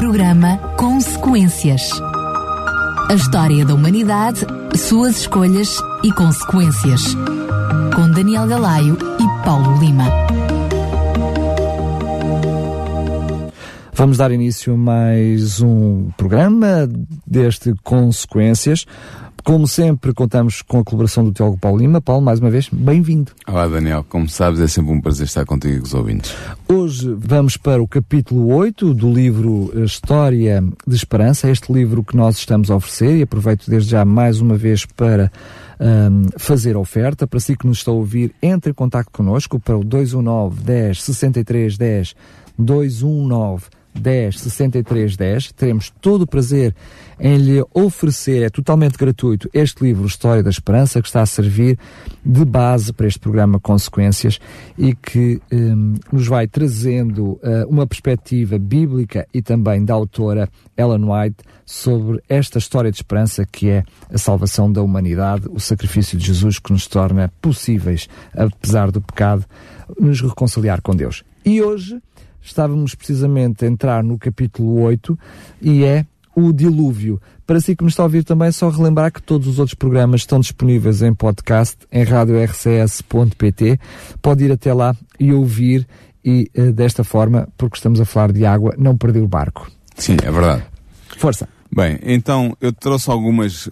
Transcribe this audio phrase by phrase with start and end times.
[0.00, 1.90] Programa Consequências.
[3.10, 7.14] A história da humanidade, suas escolhas e consequências.
[7.94, 10.06] Com Daniel Galaio e Paulo Lima.
[13.92, 16.88] Vamos dar início a mais um programa
[17.26, 18.86] deste Consequências.
[19.44, 22.00] Como sempre, contamos com a colaboração do Tiago Paulo Lima.
[22.00, 23.32] Paulo, mais uma vez, bem-vindo.
[23.46, 24.04] Olá, Daniel.
[24.08, 26.34] Como sabes, é sempre um prazer estar contigo e com os ouvintes.
[26.68, 32.36] Hoje vamos para o capítulo 8 do livro História de Esperança, este livro que nós
[32.36, 35.32] estamos a oferecer e aproveito desde já mais uma vez para
[35.80, 37.26] um, fazer oferta.
[37.26, 41.02] Para si que nos está a ouvir, entre em contato connosco para o 219 10
[41.02, 42.14] 63 10
[42.58, 45.52] 219 10 63 10.
[45.52, 46.74] Teremos todo o prazer
[47.18, 51.78] em lhe oferecer, é totalmente gratuito, este livro História da Esperança, que está a servir
[52.24, 54.40] de base para este programa Consequências
[54.78, 61.04] e que um, nos vai trazendo uh, uma perspectiva bíblica e também da autora Ellen
[61.04, 66.26] White sobre esta história de esperança que é a salvação da humanidade, o sacrifício de
[66.26, 69.44] Jesus que nos torna possíveis, apesar do pecado,
[69.98, 71.22] nos reconciliar com Deus.
[71.44, 72.00] E hoje
[72.42, 75.18] estávamos precisamente a entrar no capítulo 8
[75.60, 77.20] e é o dilúvio.
[77.46, 80.20] Para si que me está a ouvir também, só relembrar que todos os outros programas
[80.20, 83.80] estão disponíveis em podcast em radiorcs.pt.
[84.22, 85.86] Pode ir até lá e ouvir
[86.24, 89.70] e uh, desta forma, porque estamos a falar de água, não perder o barco.
[89.96, 90.62] Sim, é verdade.
[91.16, 91.48] Força.
[91.74, 93.70] Bem, então eu trouxe algumas,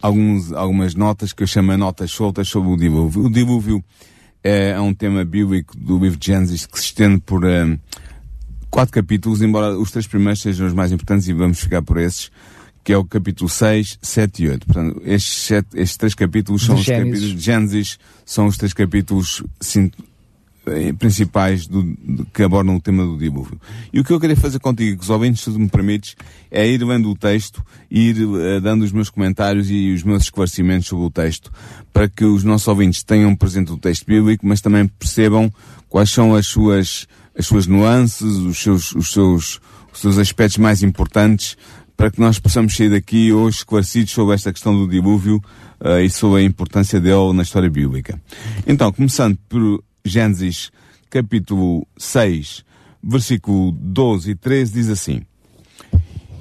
[0.00, 3.24] alguns, algumas notas que eu chamo de notas soltas sobre o dilúvio.
[3.24, 3.84] O dilúvio
[4.42, 7.78] é, é um tema bíblico do livro de Gênesis que se estende por um,
[8.70, 12.30] quatro capítulos, embora os três primeiros sejam os mais importantes e vamos ficar por esses,
[12.84, 14.66] que é o capítulo 6, 7 e 8.
[14.66, 17.10] Portanto, estes, sete, estes três capítulos são De os Gênesis.
[17.12, 19.90] capítulos de Gênesis, são os três capítulos sim,
[20.66, 23.60] eh, principais do, do- que abordam o tema do dilúvio.
[23.92, 26.14] E o que eu queria fazer contigo, com os ouvintes, se tu me permites,
[26.50, 30.22] é ir lendo o texto e ir eh, dando os meus comentários e os meus
[30.24, 31.52] esclarecimentos sobre o texto,
[31.92, 35.52] para que os nossos ouvintes tenham presente o texto bíblico, mas também percebam
[35.88, 37.06] quais são as suas,
[37.40, 39.60] as suas nuances, os seus, os seus,
[39.92, 41.56] os seus aspectos mais importantes,
[41.96, 45.42] para que nós possamos sair daqui hoje esclarecidos sobre esta questão do dilúvio
[45.80, 48.20] eh, e sobre a importância dele na história bíblica.
[48.66, 50.70] Então, começando por Gênesis
[51.08, 52.64] capítulo 6,
[53.02, 55.22] versículo 12 e 13, diz assim.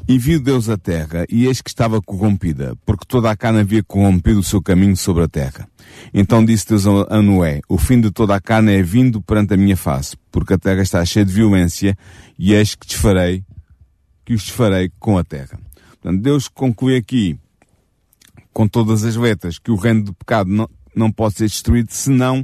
[0.10, 3.84] E viu Deus a terra, e eis que estava corrompida, porque toda a carne havia
[3.84, 5.70] corrompido o seu caminho sobre a terra.
[6.12, 9.58] Então disse Deus a Noé, o fim de toda a carne é vindo perante a
[9.58, 11.96] minha face, porque a terra está cheia de violência,
[12.40, 13.44] e eis que desfarei,
[14.26, 15.60] que os desfarei com a terra.
[16.02, 17.38] Portanto, Deus conclui aqui,
[18.52, 22.44] com todas as letras, que o reino do pecado não, não pode ser destruído senão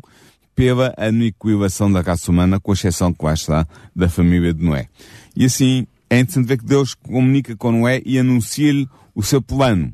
[0.55, 4.87] pela aniquilação da raça humana, com exceção, que lá está, da família de Noé.
[5.35, 9.93] E assim, é interessante ver que Deus comunica com Noé e anuncia-lhe o seu plano.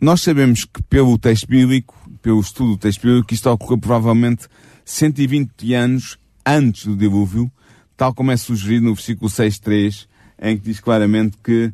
[0.00, 4.46] Nós sabemos que pelo texto bíblico, pelo estudo do texto bíblico, isto ocorreu provavelmente
[4.84, 7.50] 120 anos antes do dilúvio,
[7.96, 10.06] tal como é sugerido no versículo 6.3,
[10.42, 11.72] em que diz claramente que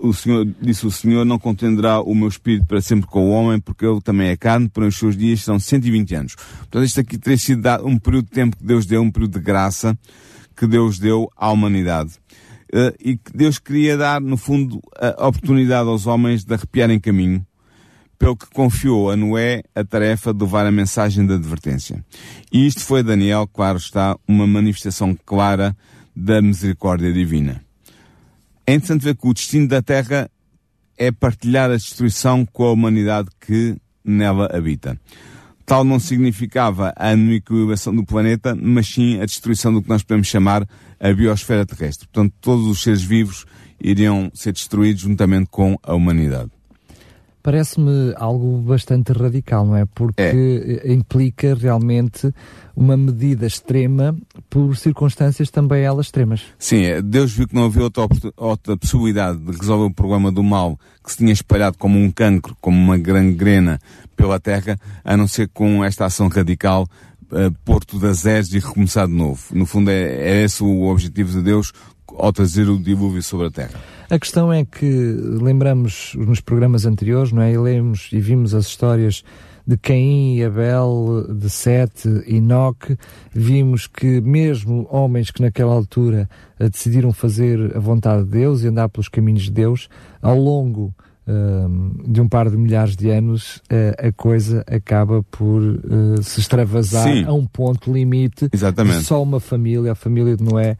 [0.00, 3.60] o Senhor, disse o Senhor, não contenderá o meu espírito para sempre com o homem,
[3.60, 6.34] porque ele também é carne, porém os seus dias são 120 anos.
[6.34, 9.44] Portanto, isto aqui teria sido um período de tempo que Deus deu, um período de
[9.44, 9.98] graça
[10.56, 12.12] que Deus deu à humanidade.
[12.72, 17.46] Eh, e que Deus queria dar, no fundo, a oportunidade aos homens de arrepiarem caminho,
[18.18, 22.04] pelo que confiou a Noé a tarefa de levar a mensagem da advertência.
[22.52, 25.76] E isto foi, Daniel, claro está, uma manifestação clara
[26.14, 27.62] da misericórdia divina.
[28.66, 30.28] É interessante ver que o destino da Terra
[30.96, 35.00] é partilhar a destruição com a humanidade que nela habita.
[35.68, 40.26] Tal não significava a aniquilação do planeta, mas sim a destruição do que nós podemos
[40.26, 40.66] chamar
[40.98, 42.08] a biosfera terrestre.
[42.08, 43.44] Portanto, todos os seres vivos
[43.78, 46.50] iriam ser destruídos juntamente com a humanidade.
[47.42, 49.84] Parece-me algo bastante radical, não é?
[49.84, 52.32] Porque eh, implica realmente
[52.76, 54.16] uma medida extrema
[54.50, 56.42] por circunstâncias também elas extremas.
[56.58, 58.06] Sim, é, Deus viu que não havia outra,
[58.36, 62.56] outra possibilidade de resolver o problema do mal que se tinha espalhado como um cancro,
[62.60, 63.78] como uma gangrena
[64.16, 66.86] pela terra, a não ser com esta ação radical
[67.30, 69.42] eh, pôr tudo a zeros e recomeçar de novo.
[69.52, 71.72] No fundo é, é esse o objetivo de Deus
[72.16, 73.80] ao trazer o dilúvio sobre a terra.
[74.10, 77.52] A questão é que lembramos nos programas anteriores, não é?
[77.52, 79.22] E lemos e vimos as histórias
[79.66, 82.96] de Caim e Abel, de Sete e Enoque,
[83.30, 86.26] vimos que mesmo homens que naquela altura
[86.58, 89.90] eh, decidiram fazer a vontade de Deus e andar pelos caminhos de Deus,
[90.22, 90.94] ao longo
[92.06, 97.04] de um par de milhares de anos, uh, a coisa acaba por uh, se extravasar
[97.04, 97.24] Sim.
[97.24, 98.48] a um ponto limite.
[98.52, 99.04] Exatamente.
[99.04, 100.78] Só uma família, a família de Noé,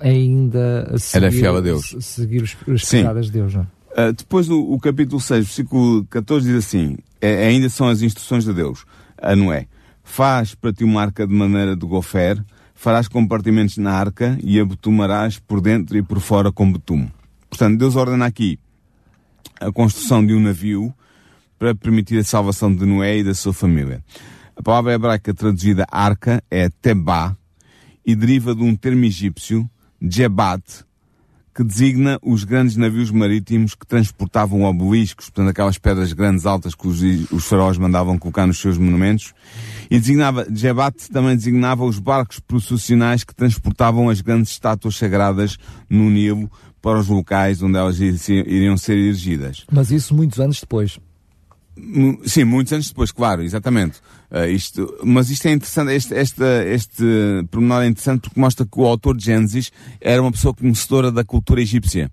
[0.00, 1.96] ainda a seguir, Era fiel a Deus.
[2.00, 3.54] seguir os, as pegadas de Deus.
[3.54, 3.66] Não?
[3.96, 4.12] É?
[4.12, 8.52] depois o, o, capítulo 6, versículo 14 diz assim, é, ainda são as instruções de
[8.52, 8.84] Deus
[9.20, 9.66] a Noé.
[10.02, 12.42] Faz para ti uma arca de maneira de gofer,
[12.74, 17.12] farás compartimentos na arca e a betumarás por dentro e por fora com betume.
[17.48, 18.58] Portanto, Deus ordena aqui
[19.60, 20.94] a construção de um navio
[21.58, 24.02] para permitir a salvação de Noé e da sua família.
[24.56, 27.36] A palavra hebraica traduzida arca é tebá
[28.04, 29.68] e deriva de um termo egípcio,
[30.00, 30.62] jebat,
[31.54, 36.88] que designa os grandes navios marítimos que transportavam obeliscos, portanto aquelas pedras grandes altas que
[36.88, 37.00] os,
[37.30, 39.34] os faraós mandavam colocar nos seus monumentos,
[39.90, 46.08] e designava, Jebat também designava os barcos processionais que transportavam as grandes estátuas sagradas no
[46.08, 46.50] Nilo
[46.82, 49.64] para os locais onde elas iriam ser erigidas.
[49.70, 50.98] Mas isso muitos anos depois.
[52.26, 53.98] Sim, muitos anos depois, claro, exatamente.
[54.30, 57.04] Uh, isto, mas isto é interessante, este, este, este
[57.50, 61.24] pormenor é interessante porque mostra que o autor de Gênesis era uma pessoa conhecedora da
[61.24, 62.10] cultura egípcia.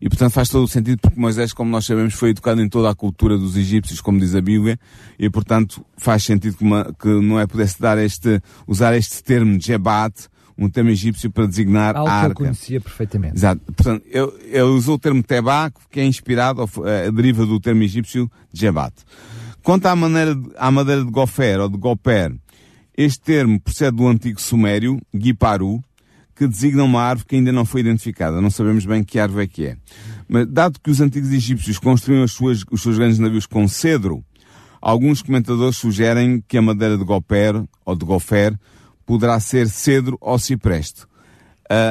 [0.00, 2.88] E portanto faz todo o sentido porque Moisés, como nós sabemos, foi educado em toda
[2.88, 4.78] a cultura dos egípcios, como diz a Bíblia,
[5.18, 9.58] e portanto faz sentido que, uma, que não é pudesse dar este, usar este termo
[9.58, 10.14] de Jebat,
[10.60, 12.34] um termo egípcio para designar Algo a arca.
[12.34, 13.34] que eu conhecia perfeitamente.
[13.34, 13.62] Exato.
[13.72, 14.04] Portanto,
[14.76, 18.94] usou o termo Tebá, que é inspirado, uh, deriva do termo egípcio Jebat.
[19.62, 22.34] Quanto à, maneira de, à madeira de gofer ou de goper,
[22.96, 25.82] este termo procede do antigo sumério, Giparu,
[26.36, 28.40] que designa uma árvore que ainda não foi identificada.
[28.40, 29.76] Não sabemos bem que árvore é que é.
[30.28, 34.22] Mas, dado que os antigos egípcios construíam suas, os seus grandes navios com cedro,
[34.80, 38.58] alguns comentadores sugerem que a madeira de goper ou de gofer
[39.10, 41.02] poderá ser cedro ou cipreste.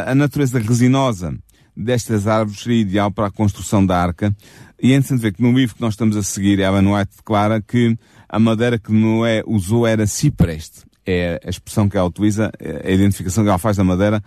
[0.06, 1.38] a natureza resinosa
[1.76, 4.34] destas árvores seria ideal para a construção da arca.
[4.82, 7.62] E é interessante ver que no livro que nós estamos a seguir, Ellen White declara
[7.62, 7.98] que
[8.30, 10.86] a madeira que Noé usou era cipreste.
[11.06, 14.24] É a expressão que ela utiliza, é a identificação que ela faz da madeira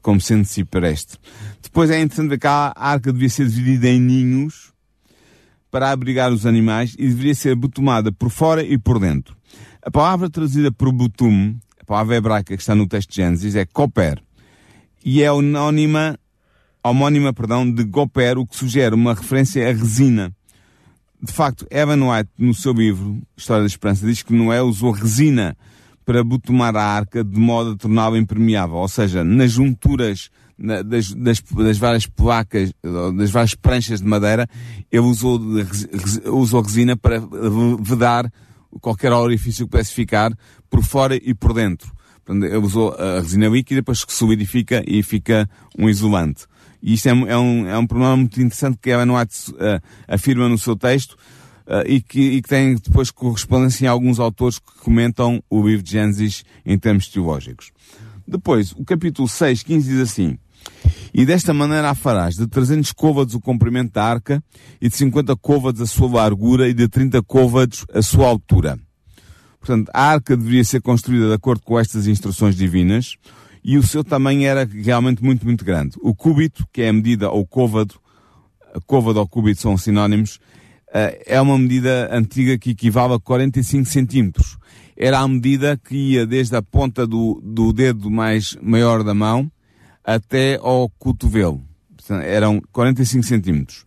[0.00, 1.18] como sendo cipreste.
[1.62, 4.72] Depois é interessante ver que a arca devia ser dividida em ninhos
[5.70, 9.36] para abrigar os animais e deveria ser betumada por fora e por dentro.
[9.80, 11.60] A palavra traduzida por betume
[11.92, 14.18] palavra hebraica que está no texto de Gênesis é Koper.
[15.04, 16.18] E é anónima,
[16.82, 20.32] homónima, perdão, de Goper, o que sugere uma referência à resina.
[21.22, 25.54] De facto, Evan White, no seu livro, História da Esperança, diz que Noé usou resina
[26.02, 28.76] para botomar a arca de modo a torná-la impermeável.
[28.76, 32.72] Ou seja, nas junturas das, das, das, várias placas,
[33.18, 34.48] das várias pranchas de madeira,
[34.90, 35.38] ele usou,
[36.32, 37.20] usou resina para
[37.80, 38.32] vedar
[38.80, 40.32] qualquer orifício que pudesse ficar
[40.72, 41.92] por fora e por dentro.
[42.24, 45.46] Portanto, ele usou a resina líquida, depois que solidifica e fica
[45.78, 46.46] um isolante.
[46.82, 50.48] E isto é, é um, é um problema muito interessante que a White uh, afirma
[50.48, 51.12] no seu texto
[51.66, 55.82] uh, e, que, e que tem depois correspondência em alguns autores que comentam o livro
[55.82, 57.70] de Gênesis em termos teológicos.
[58.26, 60.38] Depois, o capítulo 6, 15 diz assim,
[61.12, 64.42] e desta maneira a farás de 300 côvados o comprimento da arca,
[64.80, 68.78] e de 50 côvados a sua largura, e de 30 côvados a sua altura.
[69.62, 73.14] Portanto, a arca deveria ser construída de acordo com estas instruções divinas,
[73.62, 75.96] e o seu tamanho era realmente muito, muito grande.
[76.02, 77.94] O cúbito, que é a medida, ou côvado,
[78.88, 80.40] côvado ou cúbito são sinónimos,
[80.92, 84.58] eh, é uma medida antiga que equivale a 45 centímetros.
[84.96, 89.48] Era a medida que ia desde a ponta do, do dedo mais maior da mão
[90.04, 91.62] até ao cotovelo.
[92.24, 93.86] Eram 45 centímetros.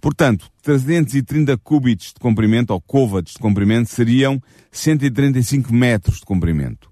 [0.00, 4.40] Portanto, 330 cúbitos de comprimento, ou côvados de comprimento, seriam
[4.70, 6.88] 135 metros de comprimento.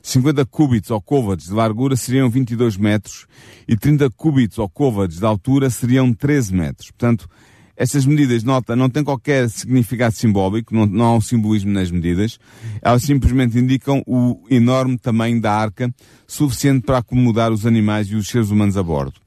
[0.00, 3.26] 50 cúbitos ou côvados de largura seriam 22 metros
[3.66, 6.92] e 30 cúbitos ou côvados de altura seriam 13 metros.
[6.92, 7.28] Portanto,
[7.76, 12.38] estas medidas, nota, não têm qualquer significado simbólico, não, não há um simbolismo nas medidas.
[12.80, 15.92] Elas simplesmente indicam o enorme tamanho da arca,
[16.26, 19.20] suficiente para acomodar os animais e os seres humanos a bordo.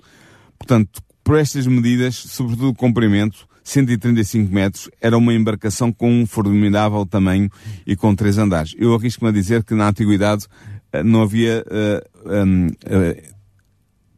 [0.58, 7.06] Portanto, por estas medidas, sobretudo o comprimento, 135 metros, era uma embarcação com um formidável
[7.06, 7.52] tamanho
[7.86, 8.74] e com três andares.
[8.80, 10.48] Eu arrisco-me a dizer que na antiguidade
[10.92, 13.22] eh, não havia uh, um, uh,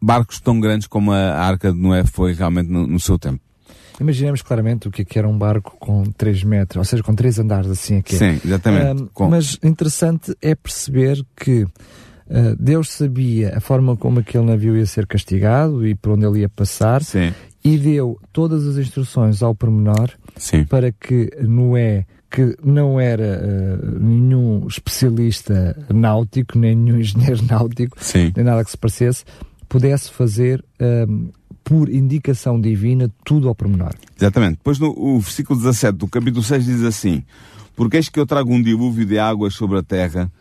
[0.02, 3.42] barcos tão grandes como a Arca de Noé foi realmente no, no seu tempo.
[4.00, 7.14] Imaginemos claramente o que, é que era um barco com 3 metros, ou seja, com
[7.14, 8.16] 3 andares, assim aqui.
[8.16, 9.04] Sim, exatamente.
[9.20, 11.68] Um, mas interessante é perceber que
[12.58, 16.50] Deus sabia a forma como aquele navio ia ser castigado e por onde ele ia
[16.50, 17.34] passar Sim.
[17.64, 20.64] e deu todas as instruções ao pormenor Sim.
[20.64, 28.32] para que Noé que não era uh, nenhum especialista náutico, nem nenhum engenheiro náutico, Sim.
[28.34, 29.26] nem nada que se parecesse,
[29.68, 31.32] pudesse fazer uh,
[31.64, 33.94] por indicação divina, tudo ao pormenor.
[34.18, 34.58] Exatamente.
[34.58, 37.24] Depois no o versículo 17 do capítulo 6 diz assim:
[37.76, 40.32] Porque eis que eu trago um dilúvio de águas sobre a terra,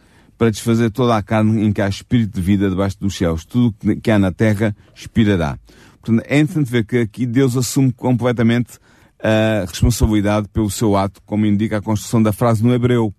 [0.40, 3.44] para desfazer toda a carne em que há espírito de vida debaixo dos céus.
[3.44, 5.58] Tudo que há na terra expirará.
[6.00, 8.78] Portanto, é interessante ver que aqui Deus assume completamente
[9.22, 13.14] a responsabilidade pelo seu ato, como indica a construção da frase no hebreu.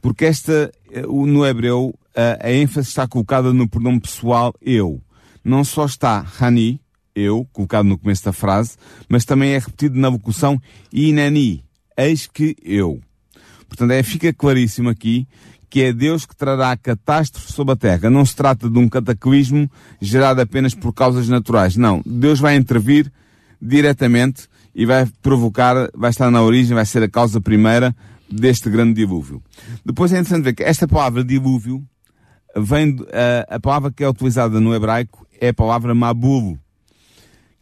[0.00, 0.72] Porque esta,
[1.06, 1.94] no hebreu,
[2.42, 5.00] a, ênfase está colocada no pronome pessoal eu.
[5.44, 6.80] Não só está Hani,
[7.14, 8.76] eu, colocado no começo da frase,
[9.08, 10.60] mas também é repetido na locução
[10.92, 11.64] Inani,
[11.96, 13.00] eis que eu.
[13.68, 15.28] Portanto, é, fica claríssimo aqui
[15.70, 18.10] que é Deus que trará a catástrofe sobre a terra.
[18.10, 19.70] Não se trata de um cataclismo
[20.00, 21.76] gerado apenas por causas naturais.
[21.76, 22.02] Não.
[22.04, 23.12] Deus vai intervir
[23.60, 27.94] diretamente e vai provocar, vai estar na origem, vai ser a causa primeira
[28.30, 29.42] deste grande dilúvio.
[29.84, 31.82] Depois é interessante ver que esta palavra dilúvio
[32.56, 32.96] vem,
[33.48, 36.58] a, a palavra que é utilizada no hebraico é a palavra mabulo,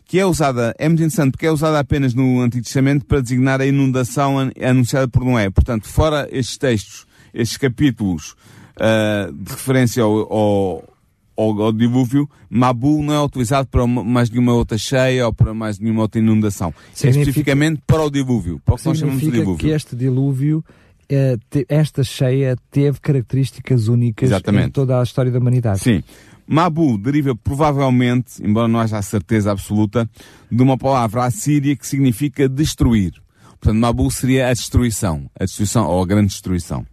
[0.04, 3.60] que é usada, é muito interessante, porque é usada apenas no Antigo Testamento para designar
[3.60, 5.50] a inundação anunciada por Noé.
[5.50, 7.05] Portanto, fora estes textos,
[7.36, 8.34] estes capítulos
[8.76, 10.94] uh, de referência ao, ao,
[11.36, 15.78] ao, ao, dilúvio, Mabu não é utilizado para mais nenhuma outra cheia ou para mais
[15.78, 16.72] nenhuma outra inundação.
[16.94, 19.56] Significa, é especificamente para o dilúvio, para o que nós chamamos de dilúvio.
[19.56, 20.64] que este dilúvio
[21.08, 21.36] eh,
[21.68, 24.68] esta cheia teve características únicas Exatamente.
[24.68, 25.80] em toda a história da humanidade.
[25.80, 26.02] Sim.
[26.46, 30.08] Mabu deriva provavelmente, embora não haja a certeza absoluta,
[30.50, 33.14] de uma palavra assíria que significa destruir.
[33.60, 36.86] Portanto, Mabu seria a destruição, a destruição ou a grande destruição.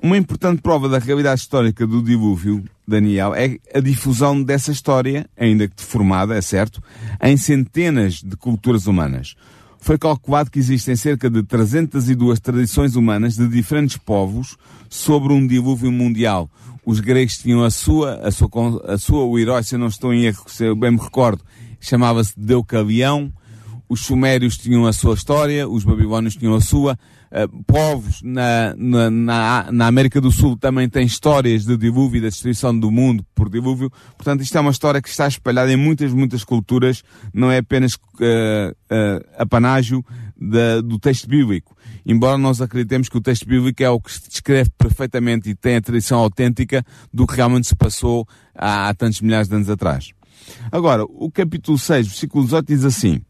[0.00, 5.66] Uma importante prova da realidade histórica do dilúvio, Daniel, é a difusão dessa história, ainda
[5.66, 6.80] que deformada, é certo,
[7.20, 9.34] em centenas de culturas humanas
[9.80, 14.56] foi calculado que existem cerca de 302 tradições humanas de diferentes povos
[14.88, 16.50] sobre um dilúvio mundial.
[16.84, 18.48] Os gregos tinham a sua, a sua,
[18.86, 21.42] a sua o herói, se eu não estou em erro, se eu bem me recordo,
[21.80, 23.32] chamava-se Deucalião.
[23.88, 26.98] Os sumérios tinham a sua história, os babilônios tinham a sua.
[27.30, 32.22] Uh, povos na, na, na, na, América do Sul também têm histórias de dilúvio e
[32.22, 33.90] da destruição do mundo por dilúvio.
[34.16, 37.02] Portanto, isto é uma história que está espalhada em muitas, muitas culturas,
[37.34, 40.02] não é apenas uh, uh, apanágio
[40.84, 41.76] do texto bíblico.
[42.06, 45.76] Embora nós acreditemos que o texto bíblico é o que se descreve perfeitamente e tem
[45.76, 50.12] a tradição autêntica do que realmente se passou há, há tantos milhares de anos atrás.
[50.70, 53.20] Agora, o capítulo 6, versículo 18 diz assim,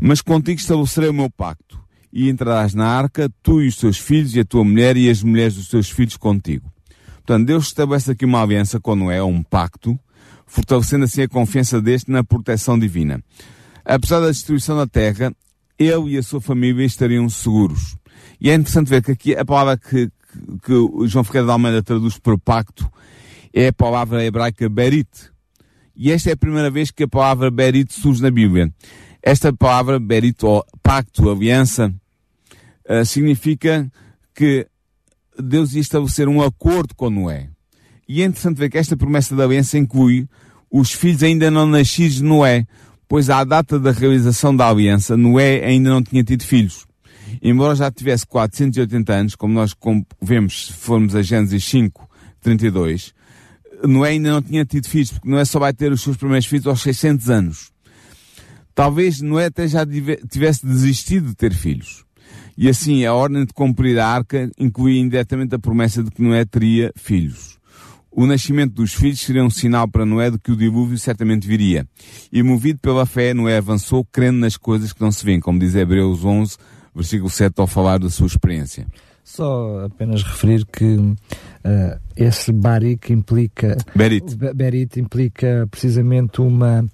[0.00, 1.85] Mas contigo estabelecerei o meu pacto
[2.18, 5.22] e entrarás na arca, tu e os teus filhos, e a tua mulher, e as
[5.22, 6.72] mulheres dos teus filhos contigo.
[7.16, 10.00] Portanto, Deus estabelece aqui uma aliança com Noé, um pacto,
[10.46, 13.22] fortalecendo assim a confiança deste na proteção divina.
[13.84, 15.30] Apesar da destruição da terra,
[15.78, 17.98] ele e a sua família estariam seguros.
[18.40, 20.08] E é interessante ver que aqui a palavra que, que,
[20.64, 22.90] que João Ferreira de Almeida traduz por pacto
[23.52, 25.30] é a palavra hebraica berit.
[25.94, 28.72] E esta é a primeira vez que a palavra berit surge na Bíblia.
[29.22, 31.92] Esta palavra berit, ou pacto, aliança,
[32.88, 33.90] uh, significa
[34.34, 34.66] que
[35.38, 37.48] Deus ia estabelecer um acordo com Noé.
[38.08, 40.28] E é interessante ver que esta promessa da aliança inclui
[40.70, 42.66] os filhos ainda não nascidos de Noé,
[43.08, 46.86] pois à data da realização da aliança, Noé ainda não tinha tido filhos.
[47.42, 49.74] Embora já tivesse 480 anos, como nós
[50.20, 52.08] vemos se formos a Gênesis 5,
[52.40, 53.12] 32,
[53.84, 56.66] Noé ainda não tinha tido filhos, porque Noé só vai ter os seus primeiros filhos
[56.66, 57.70] aos 600 anos.
[58.74, 59.84] Talvez Noé até já
[60.30, 62.05] tivesse desistido de ter filhos.
[62.56, 66.44] E assim, a ordem de cumprir a arca incluía indiretamente a promessa de que Noé
[66.44, 67.56] teria filhos.
[68.10, 71.86] O nascimento dos filhos seria um sinal para Noé de que o dilúvio certamente viria.
[72.32, 75.74] E movido pela fé, Noé avançou crendo nas coisas que não se veem, como diz
[75.74, 76.56] Hebreus 11,
[76.94, 78.86] versículo 7, ao falar da sua experiência.
[79.22, 81.16] Só apenas referir que uh,
[82.16, 83.76] esse barik implica...
[83.94, 84.34] Berit.
[84.54, 86.86] Berit implica precisamente uma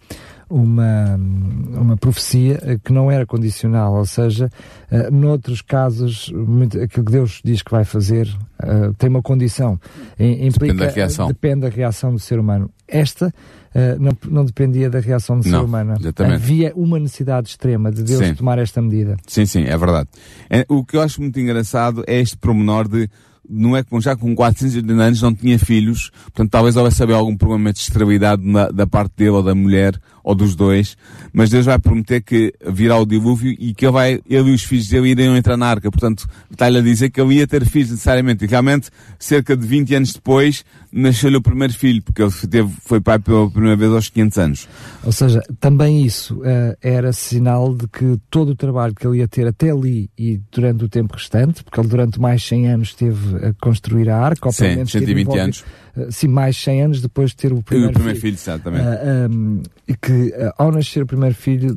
[0.52, 4.50] uma, uma profecia eh, que não era condicional, ou seja,
[4.90, 8.28] uh, noutros casos, muito, aquilo que Deus diz que vai fazer
[8.62, 9.80] uh, tem uma condição.
[10.18, 11.28] Implica, depende da reação.
[11.28, 12.70] Depende da reação do ser humano.
[12.86, 15.94] Esta uh, não, não dependia da reação do não, ser humano.
[15.98, 16.34] Exatamente.
[16.34, 18.34] Havia uma necessidade extrema de Deus sim.
[18.34, 19.16] tomar esta medida.
[19.26, 20.10] Sim, sim, é verdade.
[20.50, 23.08] É, o que eu acho muito engraçado é este promenor de
[23.48, 27.36] não é que já com 480 anos não tinha filhos, portanto talvez houvesse haver algum
[27.36, 28.42] problema de esterilidade
[28.72, 30.96] da parte dele ou da mulher, ou dos dois,
[31.32, 34.62] mas Deus vai prometer que virá o dilúvio e que ele, vai, ele e os
[34.62, 35.90] filhos dele iriam entrar na arca.
[35.90, 38.44] Portanto, está-lhe a dizer que ele ia ter filhos necessariamente.
[38.44, 43.00] E realmente, cerca de 20 anos depois, nasceu-lhe o primeiro filho, porque ele teve, foi
[43.00, 44.68] pai pela primeira vez aos 500 anos.
[45.04, 49.28] Ou seja, também isso uh, era sinal de que todo o trabalho que ele ia
[49.28, 53.12] ter até ali e durante o tempo restante, porque ele durante mais 100 anos esteve
[53.12, 55.64] teve a construir a arca, ou pelo menos 120 anos.
[55.94, 58.36] Uh, sim, mais 100 anos depois de ter o primeiro, o primeiro filho.
[58.36, 58.84] filho exatamente.
[58.84, 61.76] Uh, um, e que ao nascer o primeiro filho,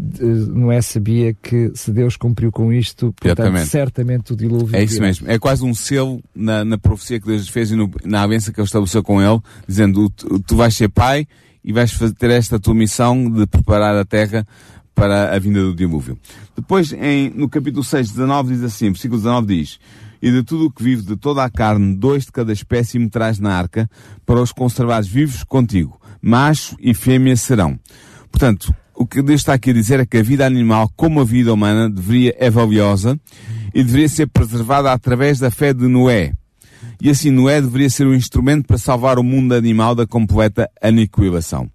[0.54, 3.70] Noé sabia que se Deus cumpriu com isto, portanto, exatamente.
[3.70, 4.75] certamente o dilúvio.
[4.75, 5.30] É isso mesmo.
[5.30, 8.60] É quase um selo na, na profecia que Deus fez e no, na aliança que
[8.60, 11.27] ele estabeleceu com ele, dizendo: tu, vais ser pai
[11.63, 14.46] e vais fazer, ter esta tua missão de preparar a terra
[14.94, 16.18] para a vinda do dilúvio.
[16.56, 19.80] Depois, em, no capítulo 6, 19, diz assim, versículo 19 diz,
[20.22, 23.10] E de tudo o que vive, de toda a carne, dois de cada espécie me
[23.10, 23.89] traz na arca,
[24.25, 26.00] para os conservares vivos contigo.
[26.22, 27.77] Macho e fêmea serão.
[28.36, 31.24] Portanto, o que Deus está aqui a dizer é que a vida animal, como a
[31.24, 33.18] vida humana, deveria, é valiosa
[33.74, 36.34] e deveria ser preservada através da fé de Noé.
[37.01, 41.72] E assim Noé deveria ser um instrumento para salvar o mundo animal da completa aniquilação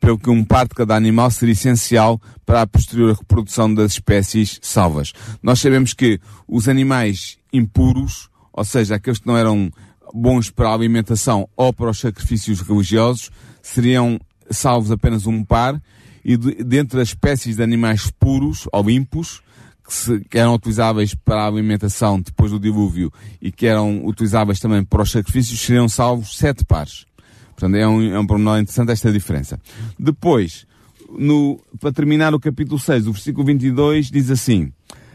[0.00, 4.58] pelo que um par de cada animal seria essencial para a posterior reprodução das espécies
[4.62, 5.12] salvas.
[5.40, 9.70] Nós sabemos que os animais impuros, ou seja, aqueles que não eram
[10.12, 13.30] bons para a alimentação ou para os sacrifícios religiosos,
[13.62, 14.18] seriam
[14.50, 15.80] salvos apenas um par,
[16.24, 19.42] e de, dentre as espécies de animais puros ou limpos,
[19.84, 24.60] que, se, que, eram utilizáveis para a alimentação depois do dilúvio e que eram utilizáveis
[24.60, 27.06] também para os sacrifícios, seriam salvos sete pares.
[27.50, 29.60] Portanto, é um, é um pormenor interessante esta diferença.
[29.98, 30.66] Depois,
[31.10, 34.72] no, para terminar o capítulo 6, o versículo 22 diz assim,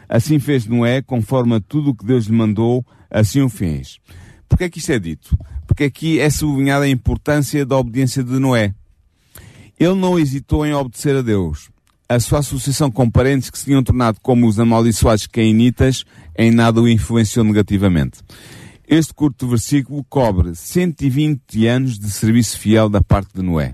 [0.08, 4.00] Assim fez Noé, conforme a tudo o que Deus lhe mandou, assim o fez.
[4.48, 5.38] Porquê é que isto é dito?
[5.66, 8.74] Porque aqui é sublinhada a importância da obediência de Noé.
[9.80, 11.70] Ele não hesitou em obedecer a Deus.
[12.08, 16.06] A sua associação com parentes que se tinham tornado como os amaldiçoados cainitas
[16.38, 18.20] em nada o influenciou negativamente.
[18.88, 23.74] Este curto versículo cobre 120 anos de serviço fiel da parte de Noé.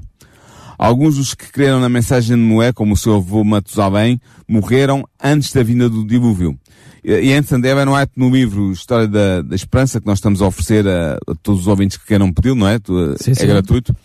[0.78, 5.54] Alguns dos que creram na mensagem de Noé, como o seu avô Matusalém, morreram antes
[5.54, 6.58] da vinda do dilúvio.
[7.04, 10.88] E entretanto, Evan White, no livro História da, da Esperança, que nós estamos a oferecer
[10.88, 12.80] a, a todos os ouvintes que queiram pedir, não é?
[13.18, 13.48] Sim, é sim.
[13.48, 13.96] gratuito.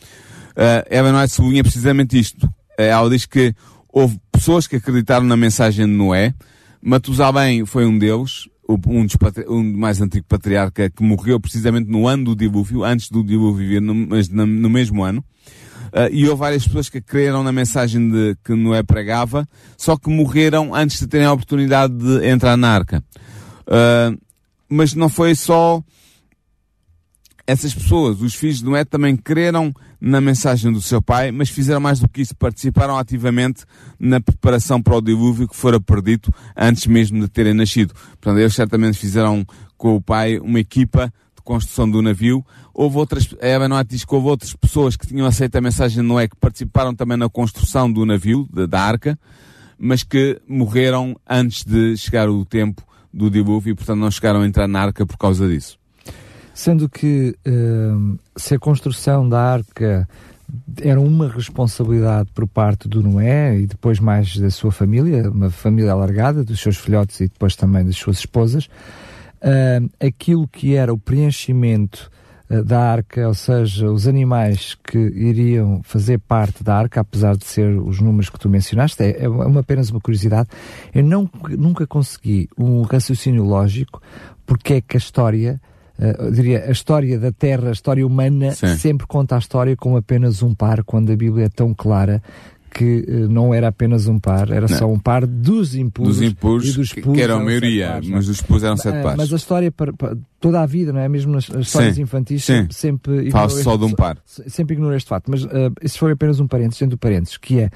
[0.57, 2.47] Uh, Evan White sublinha precisamente isto.
[2.47, 3.55] Uh, ela diz que
[3.93, 6.35] houve pessoas que acreditaram na mensagem de Noé,
[6.81, 9.17] Matusalém foi um deles, um dos
[9.49, 14.29] um mais antigo patriarca que morreu precisamente no ano do dilúvio, antes do dilúvio, mas
[14.29, 15.25] no, no mesmo ano.
[15.87, 20.09] Uh, e houve várias pessoas que creram na mensagem de, que Noé pregava, só que
[20.09, 23.03] morreram antes de terem a oportunidade de entrar na arca.
[23.63, 24.17] Uh,
[24.69, 25.83] mas não foi só
[27.47, 31.81] essas pessoas, os filhos de Noé, também creram na mensagem do seu pai, mas fizeram
[31.81, 33.65] mais do que isso, participaram ativamente
[33.99, 37.95] na preparação para o dilúvio que fora perdido antes mesmo de terem nascido.
[37.95, 39.45] Portanto, eles certamente fizeram
[39.77, 42.45] com o pai uma equipa de construção do navio.
[42.75, 46.03] Houve outras, a Eva Noé diz que houve outras pessoas que tinham aceito a mensagem
[46.03, 49.19] de Noé que participaram também na construção do navio, da, da arca,
[49.79, 52.83] mas que morreram antes de chegar o tempo
[53.15, 55.79] do dilúvio e, portanto, não chegaram a entrar na arca por causa disso.
[56.57, 60.09] Sendo que uh, se a construção da arca
[60.81, 65.93] era uma responsabilidade por parte do Noé e depois mais da sua família, uma família
[65.93, 68.71] alargada, dos seus filhotes e depois também das suas esposas,
[69.43, 72.11] uh, aquilo que era o preenchimento
[72.49, 77.45] uh, da arca, ou seja, os animais que iriam fazer parte da arca, apesar de
[77.45, 80.49] ser os números que tu mencionaste, é, é uma, apenas uma curiosidade.
[80.95, 84.01] Eu não, nunca consegui um raciocínio lógico
[84.47, 85.61] porque é que a história
[85.99, 88.77] uh, diria, a história da Terra, a história humana, Sim.
[88.77, 92.23] sempre conta a história com apenas um par, quando a Bíblia é tão clara
[92.71, 94.79] que uh, não era apenas um par, era não.
[94.79, 98.09] só um par dos impuros, dos impuros e dos puros, que eram a maioria, pares,
[98.09, 99.17] mas os puros eram sete pares.
[99.17, 101.09] Mas a história, para, para, toda a vida, não é?
[101.09, 102.03] Mesmo nas histórias Sim.
[102.03, 102.67] infantis, Sim.
[102.71, 104.19] sempre, Fala só de um par.
[104.25, 107.61] Sempre ignora este fato, mas uh, isso foi apenas um parênteses, dentro do parênteses, que
[107.61, 107.71] é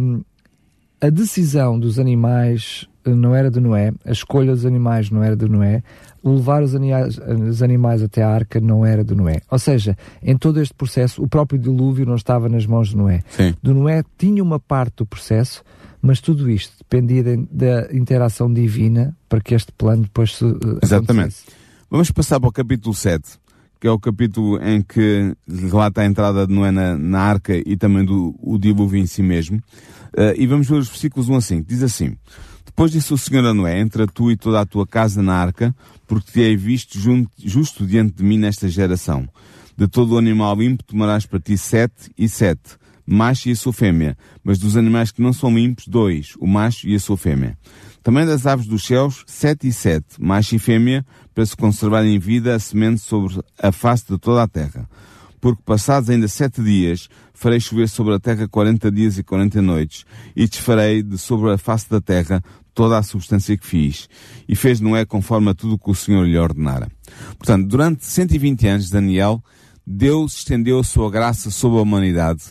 [0.00, 0.22] um,
[1.00, 5.48] a decisão dos animais não era de Noé, a escolha dos animais não era de
[5.48, 5.82] Noé,
[6.22, 9.40] o levar os animais, os animais até a arca não era de Noé.
[9.50, 13.22] Ou seja, em todo este processo, o próprio dilúvio não estava nas mãos de Noé.
[13.30, 13.54] Sim.
[13.62, 15.62] Do Noé tinha uma parte do processo,
[16.02, 20.44] mas tudo isto dependia da interação divina para que este plano depois se.
[20.44, 21.36] Uh, Exatamente.
[21.90, 23.38] Vamos passar para o capítulo 7,
[23.80, 27.76] que é o capítulo em que relata a entrada de Noé na, na arca e
[27.76, 29.56] também do o dilúvio em si mesmo.
[30.16, 31.68] Uh, e vamos ver os versículos 1 a 5.
[31.68, 32.16] Diz assim:
[32.64, 35.74] Depois disse o Senhor a Noé: Entra tu e toda a tua casa na arca,
[36.10, 36.98] porque te hei visto
[37.38, 39.28] justo diante de mim nesta geração.
[39.76, 43.72] De todo o animal limpo tomarás para ti sete e sete, macho e a sua
[43.72, 47.56] fêmea, mas dos animais que não são limpos, dois, o macho e a sua fêmea.
[48.02, 52.18] Também das aves dos céus, sete e sete, macho e fêmea, para se conservarem em
[52.18, 54.88] vida a semente sobre a face de toda a terra
[55.40, 60.04] porque passados ainda sete dias, farei chover sobre a terra quarenta dias e quarenta noites,
[60.36, 62.42] e desfarei de sobre a face da terra
[62.74, 64.08] toda a substância que fiz,
[64.48, 66.88] e fez Noé conforme a tudo que o Senhor lhe ordenara.
[67.38, 69.42] Portanto, durante 120 anos, Daniel,
[69.86, 72.42] Deus estendeu a sua graça sobre a humanidade,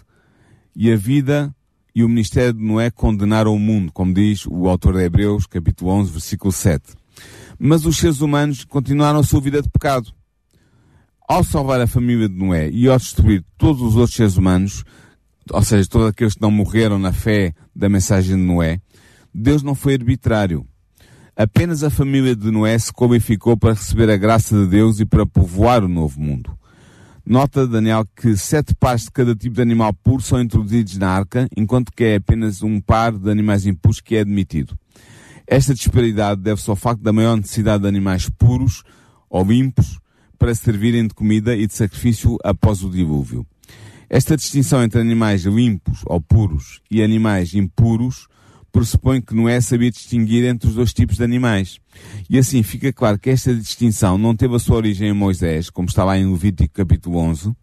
[0.75, 1.53] e a vida
[1.95, 5.91] e o ministério de Noé condenaram o mundo, como diz o autor de Hebreus, capítulo
[5.91, 6.93] 11, versículo 7.
[7.58, 10.13] Mas os seres humanos continuaram a sua vida de pecado.
[11.27, 14.84] Ao salvar a família de Noé e ao destruir todos os outros seres humanos,
[15.51, 18.79] ou seja, todos aqueles que não morreram na fé da mensagem de Noé,
[19.33, 20.65] Deus não foi arbitrário.
[21.35, 25.25] Apenas a família de Noé se qualificou para receber a graça de Deus e para
[25.25, 26.57] povoar o novo mundo.
[27.25, 31.47] Nota, Daniel, que sete pares de cada tipo de animal puro são introduzidos na arca,
[31.55, 34.77] enquanto que é apenas um par de animais impuros que é admitido.
[35.45, 38.83] Esta disparidade deve-se ao facto da maior necessidade de animais puros
[39.29, 39.99] ou limpos
[40.37, 43.45] para servirem de comida e de sacrifício após o dilúvio.
[44.09, 48.27] Esta distinção entre animais limpos ou puros e animais impuros
[48.71, 51.79] pressupõe que Noé sabia distinguir entre os dois tipos de animais.
[52.29, 55.88] E assim fica claro que esta distinção não teve a sua origem em Moisés, como
[55.88, 57.53] está lá em Levítico capítulo 11,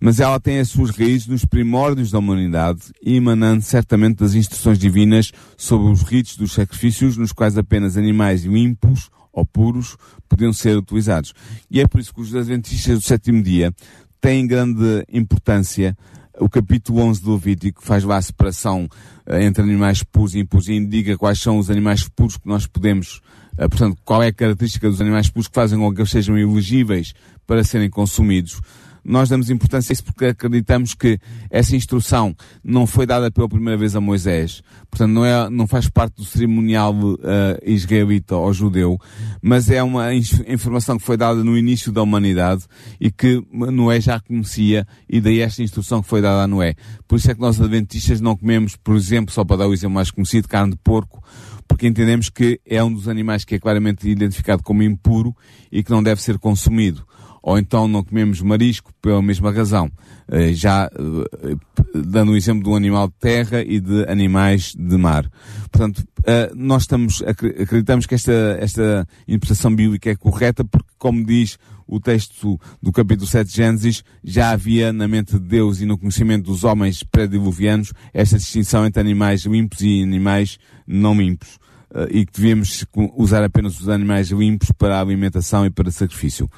[0.00, 5.32] mas ela tem as suas raízes nos primórdios da humanidade emanando certamente das instruções divinas
[5.56, 9.96] sobre os ritos dos sacrifícios nos quais apenas animais limpos ou puros
[10.28, 11.32] podiam ser utilizados.
[11.70, 13.72] E é por isso que os adventistas do sétimo dia
[14.20, 15.96] têm grande importância
[16.42, 18.88] o capítulo 11 do Levítico faz lá a separação
[19.26, 22.66] uh, entre animais puros e impuros e indica quais são os animais puros que nós
[22.66, 23.20] podemos,
[23.54, 26.36] uh, portanto, qual é a característica dos animais puros que fazem com que eles sejam
[26.36, 27.14] elegíveis
[27.46, 28.60] para serem consumidos
[29.04, 31.18] nós damos importância a isso porque acreditamos que
[31.50, 34.62] essa instrução não foi dada pela primeira vez a Moisés.
[34.90, 37.18] Portanto, não, é, não faz parte do cerimonial uh,
[37.64, 38.98] israelita ou judeu,
[39.40, 42.64] mas é uma informação que foi dada no início da humanidade
[43.00, 46.74] e que Noé já conhecia e daí esta instrução que foi dada a Noé.
[47.08, 49.94] Por isso é que nós adventistas não comemos, por exemplo, só para dar o exemplo
[49.94, 51.22] mais conhecido, carne de porco,
[51.66, 55.34] porque entendemos que é um dos animais que é claramente identificado como impuro
[55.70, 57.04] e que não deve ser consumido
[57.42, 59.90] ou então não comemos marisco pela mesma razão.
[60.28, 61.56] Eh, já eh,
[61.94, 65.28] dando o exemplo de um animal de terra e de animais de mar.
[65.70, 71.58] Portanto, eh, nós estamos, acreditamos que esta, esta interpretação bíblica é correta porque, como diz
[71.86, 75.98] o texto do capítulo 7 de Gênesis, já havia na mente de Deus e no
[75.98, 81.60] conhecimento dos homens pré-diluvianos esta distinção entre animais limpos e animais não limpos.
[82.08, 82.86] E que devíamos
[83.18, 86.48] usar apenas os animais limpos para a alimentação e para sacrifício.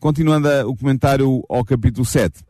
[0.00, 2.42] Continuando a, o comentário ao capítulo 7.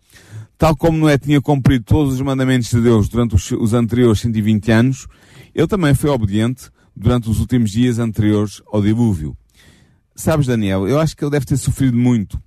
[0.58, 4.72] Tal como Noé tinha cumprido todos os mandamentos de Deus durante os, os anteriores 120
[4.72, 5.06] anos,
[5.54, 9.36] ele também foi obediente durante os últimos dias anteriores ao dilúvio.
[10.14, 12.40] Sabes, Daniel, eu acho que ele deve ter sofrido muito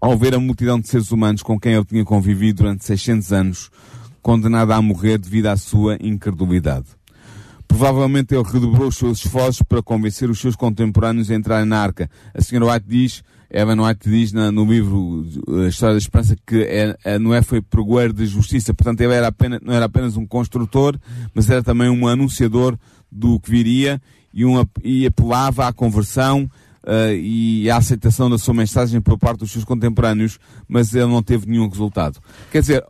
[0.00, 3.70] ao ver a multidão de seres humanos com quem ele tinha convivido durante 600 anos,
[4.22, 6.86] condenada a morrer devido à sua incredulidade.
[7.76, 12.10] Provavelmente ele redobrou os seus esforços para convencer os seus contemporâneos a entrarem na arca.
[12.34, 15.26] A senhora White diz Evan White diz na, no livro
[15.62, 18.72] A História da Esperança que é, é, Noé foi pregoeiro de justiça.
[18.72, 20.98] Portanto, ele era apenas, não era apenas um construtor,
[21.34, 22.78] mas era também um anunciador
[23.12, 24.00] do que viria
[24.32, 24.42] e,
[24.82, 26.50] e apelava à conversão
[26.82, 31.22] uh, e à aceitação da sua mensagem por parte dos seus contemporâneos, mas ele não
[31.22, 32.20] teve nenhum resultado.
[32.50, 32.84] Quer dizer,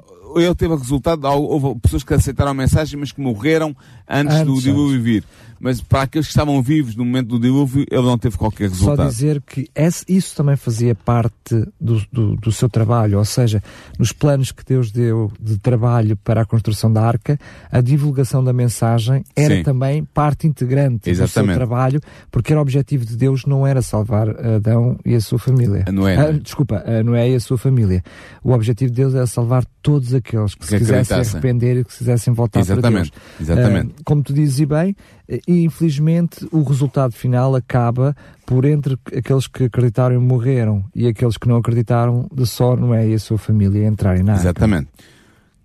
[0.44, 3.74] ele teve resultado, houve pessoas que aceitaram a mensagem, mas que morreram
[4.08, 5.24] antes, antes do dilúvio vir
[5.58, 8.96] mas para aqueles que estavam vivos no momento do dilúvio, ele não teve qualquer resultado.
[8.96, 13.62] Só dizer que esse, isso também fazia parte do, do, do, seu trabalho, ou seja,
[13.98, 17.38] nos planos que Deus deu de trabalho para a construção da arca,
[17.70, 19.62] a divulgação da mensagem era Sim.
[19.62, 21.48] também parte integrante Exatamente.
[21.48, 25.20] do seu trabalho, porque era o objetivo de Deus não era salvar Adão e a
[25.20, 25.84] sua família.
[25.86, 26.16] A Noé.
[26.16, 28.02] Ah, desculpa, a Noé e a sua família.
[28.42, 31.92] O objetivo de Deus era salvar todos aqueles que, que se quisessem arrepender e que
[31.92, 33.10] se quisessem voltar Exatamente.
[33.10, 33.50] para Deus.
[33.50, 33.88] Exatamente.
[33.88, 34.96] Uh, como tu dizes bem,
[35.28, 41.36] e infelizmente o resultado final acaba por entre aqueles que acreditaram e morreram e aqueles
[41.36, 44.88] que não acreditaram de só Noé e a sua família entrarem na Exatamente.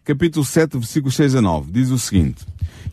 [0.04, 2.44] Capítulo 7, versículos 6 a 9, diz o seguinte.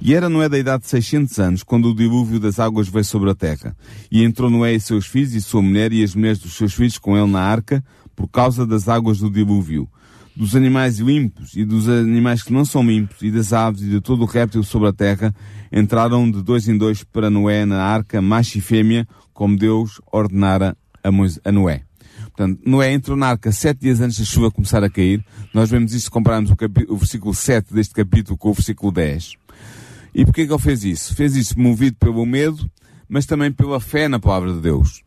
[0.00, 3.30] E era Noé da idade de 600 anos, quando o dilúvio das águas veio sobre
[3.30, 3.74] a terra.
[4.12, 6.98] E entrou Noé e seus filhos e sua mulher e as mulheres dos seus filhos
[6.98, 7.82] com ele na arca,
[8.14, 9.88] por causa das águas do dilúvio
[10.38, 14.00] dos animais limpos e dos animais que não são limpos, e das aves e de
[14.00, 15.34] todo o réptil sobre a terra,
[15.72, 20.76] entraram de dois em dois para Noé na arca, macho e fêmea, como Deus ordenara
[21.02, 21.82] a, Noé.
[22.26, 25.24] Portanto, Noé entrou na arca sete dias antes da chuva começar a cair.
[25.52, 26.54] Nós vemos isso se compararmos o,
[26.88, 29.32] o versículo 7 deste capítulo com o versículo 10.
[30.14, 31.16] E porquê que ele fez isso?
[31.16, 32.70] Fez isso movido pelo medo,
[33.08, 35.02] mas também pela fé na palavra de Deus.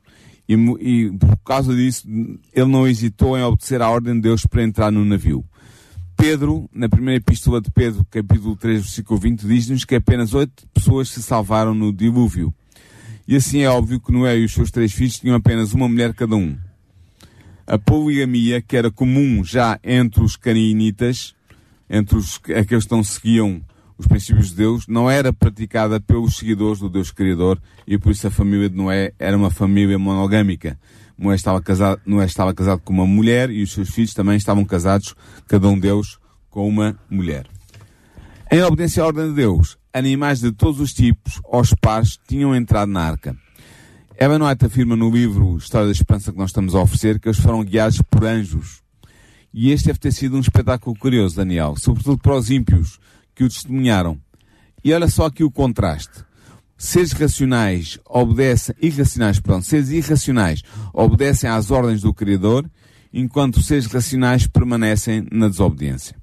[0.51, 2.05] E, e, por causa disso,
[2.53, 5.45] ele não hesitou em obedecer à ordem de Deus para entrar no navio.
[6.17, 11.07] Pedro, na primeira epístola de Pedro, capítulo 3, versículo 20, diz-nos que apenas oito pessoas
[11.07, 12.53] se salvaram no dilúvio.
[13.25, 16.13] E assim é óbvio que Noé e os seus três filhos tinham apenas uma mulher
[16.13, 16.57] cada um.
[17.65, 21.33] A poligamia, que era comum já entre os canaanitas,
[21.89, 23.61] entre os, aqueles que não seguiam
[24.01, 28.27] os princípios de Deus, não era praticada pelos seguidores do Deus Criador e por isso
[28.27, 30.77] a família de Noé era uma família monogâmica.
[31.17, 34.65] Noé estava casado, Noé estava casado com uma mulher e os seus filhos também estavam
[34.65, 35.15] casados,
[35.47, 36.17] cada um deles
[36.49, 37.45] com uma mulher.
[38.51, 42.91] Em obediência à ordem de Deus, animais de todos os tipos, aos pares, tinham entrado
[42.91, 43.35] na arca.
[44.19, 47.39] Evan White afirma no livro História da Esperança que nós estamos a oferecer que eles
[47.39, 48.81] foram guiados por anjos.
[49.53, 52.99] E este deve ter sido um espetáculo curioso, Daniel, sobretudo para os ímpios
[53.35, 54.19] que o testemunharam.
[54.83, 56.23] E olha só aqui o contraste
[56.81, 62.67] seres racionais obedecem, irracionais, pronto, seres irracionais obedecem às ordens do Criador,
[63.13, 66.15] enquanto seres racionais permanecem na desobediência.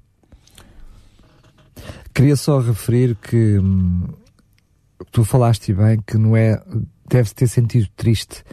[2.13, 4.09] Queria só referir que hum,
[5.13, 6.61] tu falaste bem que não é,
[7.07, 8.43] deve ter sentido triste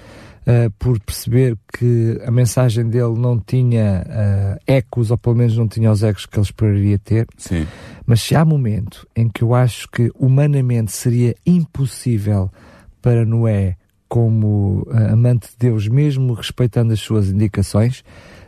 [0.47, 5.67] uh, por perceber que a mensagem dele não tinha uh, ecos, ou pelo menos não
[5.67, 7.27] tinha os ecos que ele esperaria ter.
[7.37, 7.67] Sim.
[8.07, 12.51] Mas se há momento em que eu acho que humanamente seria impossível
[13.03, 13.77] para Noé,
[14.09, 18.05] como uh, amante de Deus, mesmo respeitando as suas indicações,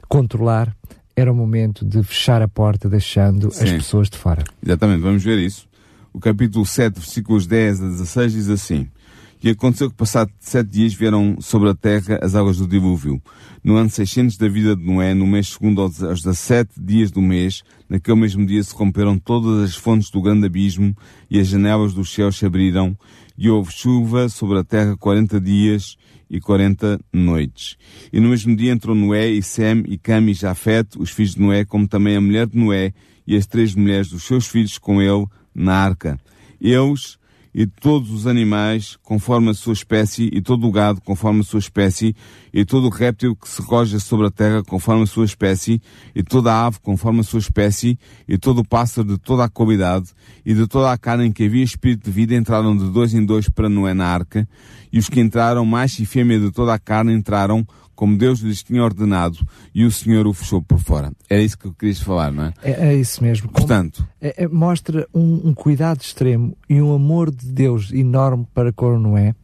[0.09, 0.75] controlar,
[1.17, 3.65] era o momento de fechar a porta, deixando Sim.
[3.65, 4.45] as pessoas de fora.
[4.65, 5.67] Exatamente, vamos ver isso.
[6.13, 8.89] O capítulo 7, versículos 10 a 16 diz assim:
[9.43, 13.23] E aconteceu que, passado sete dias, vieram sobre a terra as águas do dilúvio.
[13.63, 17.63] No ano 600 da vida de Noé, no mês segundo aos 17 dias do mês,
[17.89, 20.97] naquele mesmo dia se romperam todas as fontes do grande abismo
[21.31, 22.99] e as janelas dos céus se abriram
[23.37, 25.97] e houve chuva sobre a terra quarenta dias
[26.29, 27.77] e quarenta noites.
[28.13, 31.41] E no mesmo dia entrou Noé e Sem e Cam e Jafet, os filhos de
[31.41, 32.93] Noé, como também a mulher de Noé
[33.25, 36.19] e as três mulheres dos seus filhos com ele na arca.
[36.61, 37.19] Eles
[37.55, 41.59] e todos os animais conforme a sua espécie, e todo o gado conforme a sua
[41.59, 42.15] espécie,
[42.53, 45.81] e todo o réptil que se roja sobre a terra conforme a sua espécie,
[46.15, 49.49] e toda a ave conforme a sua espécie, e todo o pássaro de toda a
[49.49, 50.11] qualidade,
[50.45, 53.25] e de toda a carne em que havia espírito de vida entraram de dois em
[53.25, 54.49] dois para Noé na arca,
[54.93, 57.67] e os que entraram, macho e fêmea de toda a carne, entraram
[57.99, 61.11] como Deus lhes tinha ordenado, e o Senhor o fechou por fora.
[61.29, 62.55] Era isso que eu querias falar, não é?
[62.63, 63.49] É, é isso mesmo.
[63.49, 68.73] Portanto, é, é, mostra um, um, cuidado extremo e um amor de Deus enorme para
[68.73, 69.35] com Noé,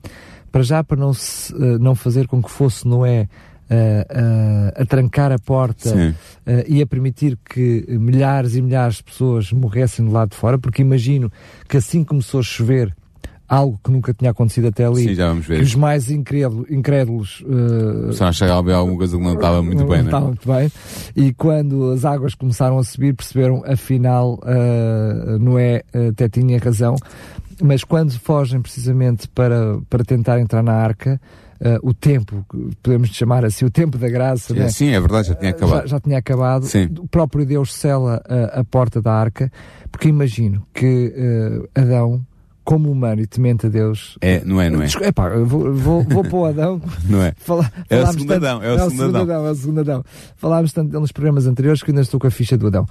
[0.52, 4.86] para já para não, se, uh, não fazer com que fosse Noé uh, uh, a
[4.86, 6.14] trancar a porta
[6.68, 10.80] e a permitir que milhares e milhares de pessoas morressem do lado de fora, porque
[10.80, 11.28] imagino
[11.68, 12.94] que assim começou a chover
[13.54, 15.04] algo que nunca tinha acontecido até ali.
[15.04, 15.58] Sim, já vamos ver.
[15.58, 19.34] Que os mais incrédulos, incrédulos uh, começaram a chegar a ver alguma coisa que não
[19.34, 20.72] estava muito não bem, não estava muito bem.
[21.14, 26.96] E quando as águas começaram a subir, perceberam, afinal, uh, Noé uh, até tinha razão.
[27.62, 31.20] Mas quando fogem precisamente para, para tentar entrar na arca,
[31.60, 32.44] Uh, o tempo,
[32.82, 34.52] podemos chamar assim, o tempo da graça.
[34.52, 34.68] Sim, né?
[34.68, 35.80] sim é verdade, já tinha acabado.
[35.82, 36.66] Já, já tinha acabado.
[36.66, 36.88] Sim.
[36.98, 39.50] O próprio Deus sela a, a porta da arca,
[39.90, 42.26] porque imagino que uh, Adão
[42.64, 44.16] como humano e temente a Deus.
[44.20, 44.88] É, não é, não é?
[45.02, 46.80] É pá, vou, vou, vou para o Adão.
[47.08, 47.34] não é?
[47.36, 49.46] Fala, é o segundo Adão, é o, é o segundo Adão.
[49.46, 50.04] É o segundo Adão.
[50.36, 52.86] Falámos tanto dele nos programas anteriores que ainda estou com a ficha do Adão.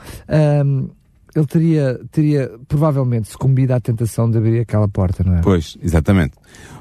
[0.66, 0.90] Um,
[1.36, 5.42] ele teria, teria provavelmente sucumbido à tentação de abrir aquela porta, não é?
[5.42, 6.36] Pois, exatamente.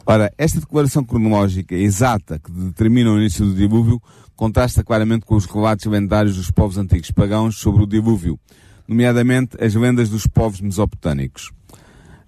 [0.04, 4.00] Ora, esta declaração cronológica exata que determina o início do dilúvio
[4.36, 8.38] contrasta claramente com os relatos lendários dos povos antigos pagãos sobre o dilúvio,
[8.86, 11.50] nomeadamente as lendas dos povos mesopotâmicos.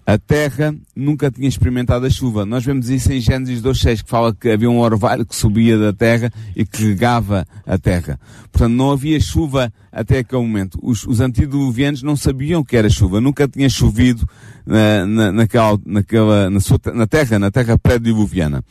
[0.07, 2.45] A terra nunca tinha experimentado a chuva.
[2.45, 5.91] Nós vemos isso em Gênesis 2.6, que fala que havia um orvalho que subia da
[5.91, 8.19] terra e que regava a terra.
[8.51, 10.77] Portanto, não havia chuva até aquele momento.
[10.83, 13.19] Os, os antediluvianos não sabiam que era chuva.
[13.19, 14.29] Nunca tinha chovido
[14.63, 18.63] na, na, naquela, naquela, na, sua, na terra, na terra pré-diluviana.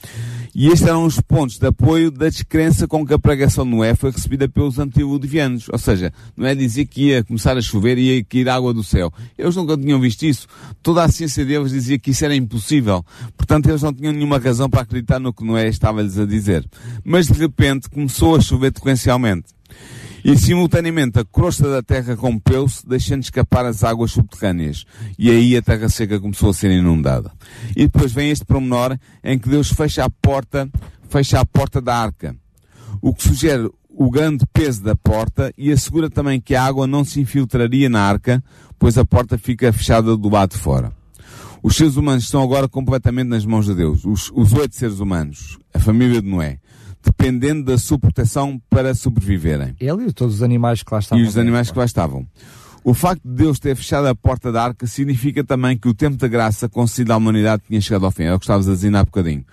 [0.57, 3.97] E estes eram os pontos de apoio da descrença com que a pregação de Noé
[3.97, 5.69] foi recebida pelos antediluvianos.
[5.69, 9.13] Ou seja, Noé dizia que ia começar a chover e ia cair água do céu.
[9.37, 10.47] Eles nunca tinham visto isso.
[10.81, 13.05] Toda a ciência deles dizia que isso era impossível.
[13.37, 16.65] Portanto, eles não tinham nenhuma razão para acreditar no que Noé estava-lhes a dizer.
[17.03, 19.47] Mas de repente começou a chover sequencialmente.
[20.25, 24.87] E simultaneamente a crosta da terra rompeu-se, deixando escapar as águas subterrâneas.
[25.19, 27.31] E aí a terra seca começou a ser inundada.
[27.77, 30.67] E depois vem este promenor em que Deus fecha a porta,
[31.11, 32.35] fecha a porta da arca.
[33.03, 37.05] O que sugere o grande peso da porta e assegura também que a água não
[37.05, 38.43] se infiltraria na arca,
[38.79, 40.91] pois a porta fica fechada do lado de fora.
[41.63, 44.07] Os seres humanos estão agora completamente nas mãos de Deus.
[44.07, 46.59] Os, os oito seres humanos, a família de Noé
[47.05, 49.75] dependendo da sua proteção para sobreviverem.
[49.81, 51.25] Ele e todos os animais que lá estavam.
[51.25, 52.27] E os animais que lá estavam.
[52.83, 56.17] O facto de Deus ter fechado a porta da arca significa também que o tempo
[56.17, 58.25] da graça concedido à humanidade tinha chegado ao fim.
[58.25, 59.45] É o que estavas a dizer há bocadinho.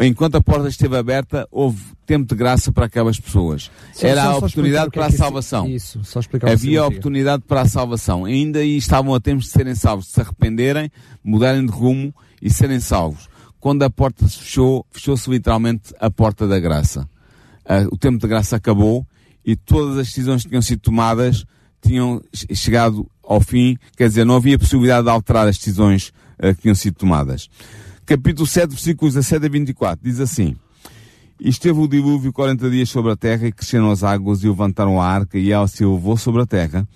[0.00, 3.70] Enquanto a porta esteve aberta, houve tempo de graça para aquelas pessoas.
[3.92, 5.68] Só- Era só- a oportunidade é para a salvação.
[5.68, 8.24] Isso, só explicar Havia a oportunidade para a salvação.
[8.24, 10.90] Ainda aí estavam a tempo de serem salvos, de se arrependerem,
[11.22, 13.28] mudarem de rumo e serem salvos.
[13.62, 17.08] Quando a porta se fechou, fechou-se literalmente a porta da graça.
[17.64, 19.06] Ah, o tempo de graça acabou
[19.46, 21.44] e todas as decisões que tinham sido tomadas
[21.80, 26.52] tinham che- chegado ao fim, quer dizer, não havia possibilidade de alterar as decisões ah,
[26.52, 27.48] que tinham sido tomadas.
[28.04, 30.56] Capítulo 7, versículos 17 a 24, diz assim:
[31.38, 35.00] e esteve o dilúvio 40 dias sobre a terra, e cresceram as águas, e levantaram
[35.00, 36.86] a arca, e ela se elevou sobre a terra.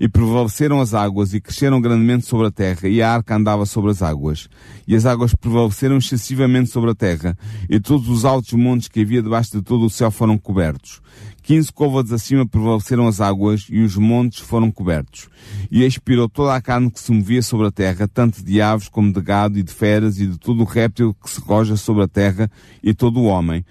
[0.00, 3.90] E prevaleceram as águas, e cresceram grandemente sobre a terra, e a arca andava sobre
[3.90, 4.48] as águas.
[4.88, 7.36] E as águas prevaleceram excessivamente sobre a terra,
[7.68, 11.02] e todos os altos montes que havia debaixo de todo o céu foram cobertos.
[11.42, 15.28] Quinze côvados acima prevaleceram as águas, e os montes foram cobertos.
[15.70, 19.12] E expirou toda a carne que se movia sobre a terra, tanto de aves como
[19.12, 22.08] de gado e de feras, e de todo o réptil que se roja sobre a
[22.08, 22.50] terra,
[22.82, 23.64] e todo o homem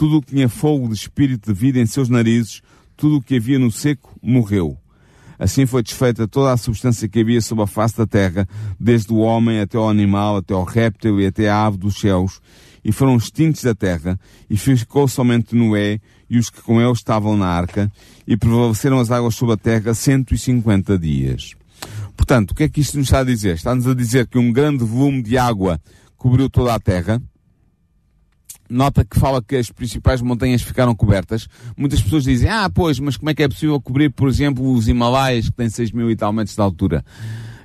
[0.00, 2.62] tudo o que tinha fogo de espírito de vida em seus narizes,
[2.96, 4.78] tudo o que havia no seco, morreu.
[5.40, 8.46] Assim foi desfeita toda a substância que havia sobre a face da terra,
[8.78, 12.42] desde o homem até ao animal, até ao réptil e até à ave dos céus,
[12.84, 15.98] e foram extintos da terra, e ficou somente Noé
[16.28, 17.90] e os que com ele estavam na arca,
[18.26, 21.54] e prevaleceram as águas sobre a terra cento e cinquenta dias.
[22.14, 23.54] Portanto, o que é que isto nos está a dizer?
[23.54, 25.80] Está-nos a dizer que um grande volume de água
[26.18, 27.20] cobriu toda a terra,
[28.70, 31.48] nota que fala que as principais montanhas ficaram cobertas.
[31.76, 34.86] Muitas pessoas dizem, ah, pois, mas como é que é possível cobrir, por exemplo, os
[34.88, 37.04] Himalaias, que têm 6 mil e tal metros de altura?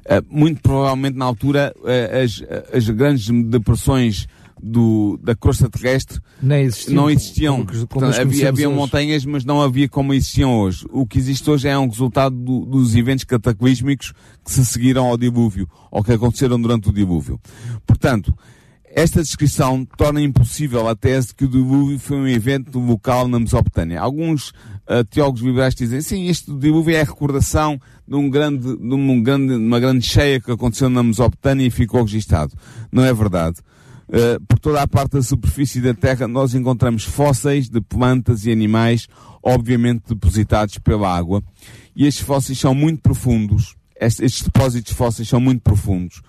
[0.10, 2.44] Ah, muito provavelmente na altura, ah, as,
[2.76, 4.28] as grandes depressões
[4.64, 6.20] do, da crosta terrestre
[6.64, 6.96] existiam.
[6.96, 7.56] não existiam.
[7.58, 10.86] como- como Portanto, havia, havia montanhas, mas não havia como existiam hoje.
[10.92, 14.14] O que existe hoje é um resultado do- dos eventos cataclísmicos
[14.44, 17.40] que se seguiram ao dilúvio, ou que aconteceram durante o dilúvio.
[17.86, 18.34] Portanto,
[18.96, 23.38] esta descrição torna impossível a tese de que o dilúvio foi um evento local na
[23.38, 24.00] Mesopotâmia.
[24.00, 24.54] Alguns
[24.88, 27.78] ah, teólogos liberais dizem, sim, este dilúvio é a recordação
[28.08, 32.04] de, um grande, de um grande, uma grande cheia que aconteceu na Mesopotâmia e ficou
[32.04, 32.54] registado.
[32.90, 33.58] Não é verdade.
[34.08, 38.52] Uh, por toda a parte da superfície da Terra nós encontramos fósseis de plantas e
[38.52, 39.10] animais,
[39.44, 41.44] obviamente depositados pela água.
[41.94, 43.76] E estes fósseis são muito profundos.
[44.00, 46.22] Estes, estes depósitos fósseis são muito profundos.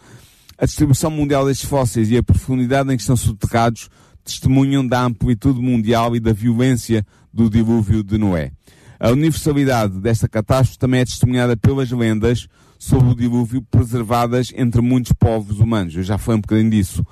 [0.59, 3.91] A distribuição mundial destes fósseis e a profundidade em que estão soterrados
[4.25, 8.53] testemunham da amplitude mundial e da violência do dilúvio de Noé.
[8.99, 15.13] A universalidade desta catástrofe também é testemunhada pelas lendas sobre o dilúvio preservadas entre muitos
[15.13, 15.95] povos humanos.
[15.95, 17.05] Eu já falei um bocadinho disso.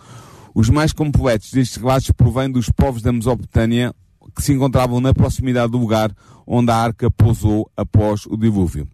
[0.55, 3.95] Os mais completos destes relatos provêm dos povos da Mesopotâmia
[4.35, 6.11] que se encontravam na proximidade do lugar
[6.47, 8.89] onde a arca pousou após o dilúvio.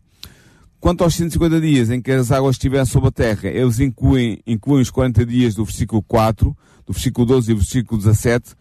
[0.81, 4.81] Quanto aos 150 dias em que as águas estiveram sobre a terra, eles incluem, incluem
[4.81, 8.55] os 40 dias do versículo 4, do versículo 12 e do versículo 17,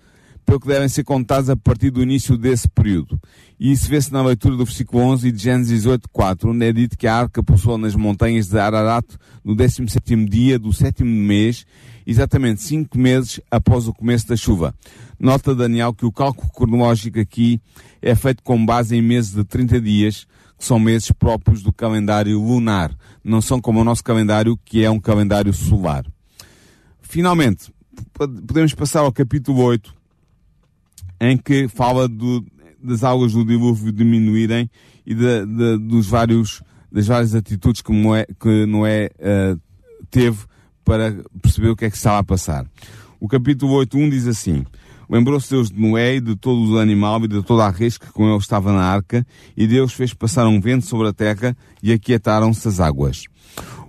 [0.46, 3.18] pelo que devem ser contados a partir do início desse período.
[3.58, 6.98] E isso vê-se na leitura do versículo 11 de Gênesis 8, 4, onde é dito
[6.98, 9.06] que a arca pousou nas montanhas de Ararat
[9.42, 11.66] no 17º dia do sétimo mês,
[12.06, 14.76] exatamente cinco meses após o começo da chuva.
[15.18, 17.62] Nota Daniel que o cálculo cronológico aqui
[18.02, 20.28] é feito com base em meses de 30 dias,
[20.60, 22.94] são meses próprios do calendário lunar.
[23.24, 26.06] Não são como o nosso calendário, que é um calendário solar.
[27.02, 27.72] Finalmente,
[28.14, 29.96] pod- podemos passar ao capítulo 8,
[31.20, 32.46] em que fala do-
[32.82, 34.70] das águas do dilúvio diminuírem
[35.06, 39.56] e da- da- dos vários, das várias atitudes que Noé, que Noé eh,
[40.12, 40.38] teve
[40.86, 42.66] para perceber o que é que estava a passar.
[43.20, 44.66] O capítulo 8.1 diz assim,
[45.10, 48.12] Lembrou-se Deus de Noé e de todo o animal e de toda a res que
[48.12, 49.26] com ele estava na arca,
[49.58, 53.24] e Deus fez passar um vento sobre a terra e aquietaram-se as águas.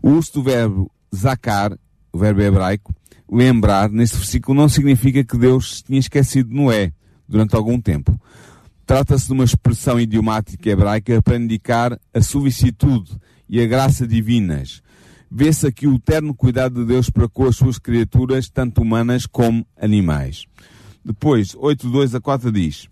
[0.03, 1.77] O uso do verbo zacar,
[2.11, 2.95] o verbo hebraico,
[3.31, 6.93] lembrar, neste versículo não significa que Deus tinha esquecido Noé
[7.29, 8.19] durante algum tempo.
[8.87, 13.13] Trata-se de uma expressão idiomática hebraica para indicar a solicitude
[13.49, 14.83] e a graça divinas.
[15.31, 19.65] Vê-se aqui o terno cuidado de Deus para com as suas criaturas, tanto humanas como
[19.81, 20.45] animais.
[21.05, 22.89] Depois, 8, 2 a 4 diz.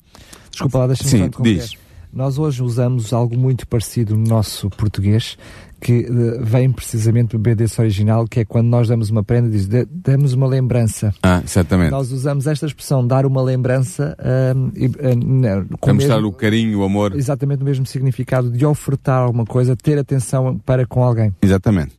[0.50, 1.72] Desculpa lá, deixa-me Sim, diz.
[2.12, 5.36] Nós hoje usamos algo muito parecido no nosso português,
[5.78, 9.68] que eh, vem precisamente do BDS original, que é quando nós damos uma prenda, diz,
[9.68, 11.14] "Dê- damos uma lembrança.
[11.22, 11.90] Ah, exatamente.
[11.90, 16.82] Nós usamos esta expressão, dar uma lembrança, ahm, e, Para mostrar mesmo- o carinho, o
[16.84, 17.14] amor.
[17.14, 21.32] exatamente o mesmo significado de ofertar alguma coisa, ter atenção para com alguém.
[21.42, 21.92] Exatamente.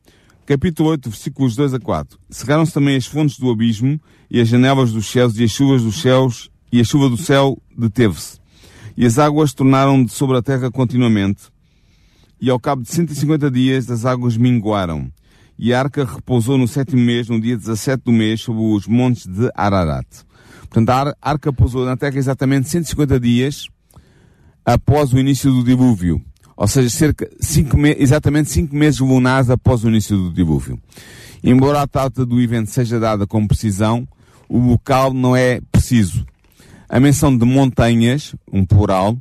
[0.50, 2.18] Capítulo 8, versículos 2 a 4.
[2.28, 6.02] Cerraram-se também as fontes do abismo e as janelas dos céus e as chuvas dos
[6.02, 8.40] céus e a chuva do céu deteve-se.
[8.96, 11.42] E as águas tornaram de sobre a terra continuamente.
[12.40, 15.08] E ao cabo de 150 dias as águas minguaram.
[15.56, 19.28] E a arca repousou no sétimo mês, no dia 17 do mês, sobre os montes
[19.28, 20.08] de Ararat.
[20.62, 23.68] Portanto, a arca pousou na terra exatamente 150 dias
[24.64, 26.20] após o início do dilúvio.
[26.60, 30.78] Ou seja, cerca cinco exatamente cinco meses lunares após o início do dilúvio.
[31.42, 34.06] Embora a data do evento seja dada com precisão,
[34.46, 36.22] o local não é preciso.
[36.86, 39.16] A menção de montanhas, um plural,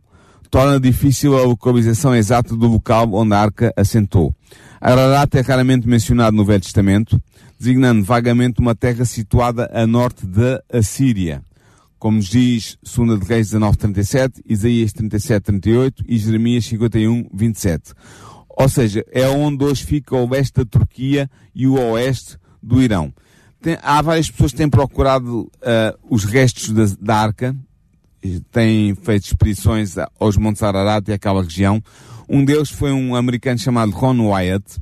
[0.52, 4.36] torna difícil a localização exata do local onde a arca assentou.
[4.82, 7.22] Ararat é raramente mencionado no Velho Testamento,
[7.58, 11.42] designando vagamente uma terra situada a norte da Assíria
[12.00, 17.94] como nos diz 2 de Reis 19:37, Isaías 37:38 e Jeremias 51:27.
[18.50, 23.14] Ou seja, é onde hoje fica o oeste da Turquia e o oeste do Irão.
[23.62, 27.56] Tem, há várias pessoas que têm procurado uh, os restos da, da arca,
[28.52, 31.82] têm feito expedições aos Montes Ararat e àquela região.
[32.28, 34.78] Um deles foi um americano chamado Ron Wyatt.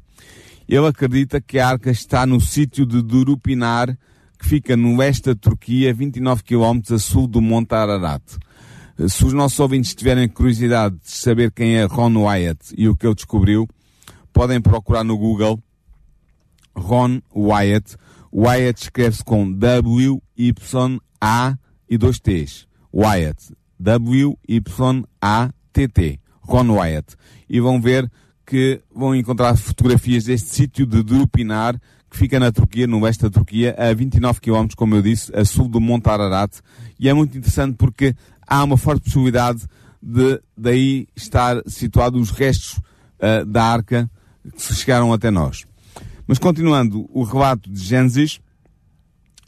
[0.68, 3.97] Ele acredita que a arca está no sítio de Durupinar,
[4.38, 8.21] que fica no oeste da Turquia, 29 km a sul do Monte Ararat.
[9.07, 13.05] Se os nossos ouvintes tiverem curiosidade de saber quem é Ron Wyatt e o que
[13.05, 13.67] ele descobriu,
[14.33, 15.61] podem procurar no Google
[16.75, 17.95] Ron Wyatt.
[18.33, 21.57] Wyatt escreve-se com W-Y-A
[21.89, 22.67] e dois T's.
[22.93, 23.53] Wyatt.
[23.79, 24.59] W-Y-A-T-T.
[26.41, 27.15] Ron Wyatt.
[27.49, 28.09] E vão ver
[28.45, 31.77] que vão encontrar fotografias deste sítio de Drupinar,
[32.09, 35.43] que fica na Turquia, no oeste da Turquia, a 29 km, como eu disse, a
[35.43, 36.59] sul do Monte Ararat.
[36.99, 39.65] E é muito interessante porque há uma forte possibilidade
[40.01, 42.79] de daí estar situados os restos
[43.19, 44.09] uh, da arca
[44.55, 45.65] que chegaram até nós.
[46.25, 48.39] Mas continuando o relato de Gênesis,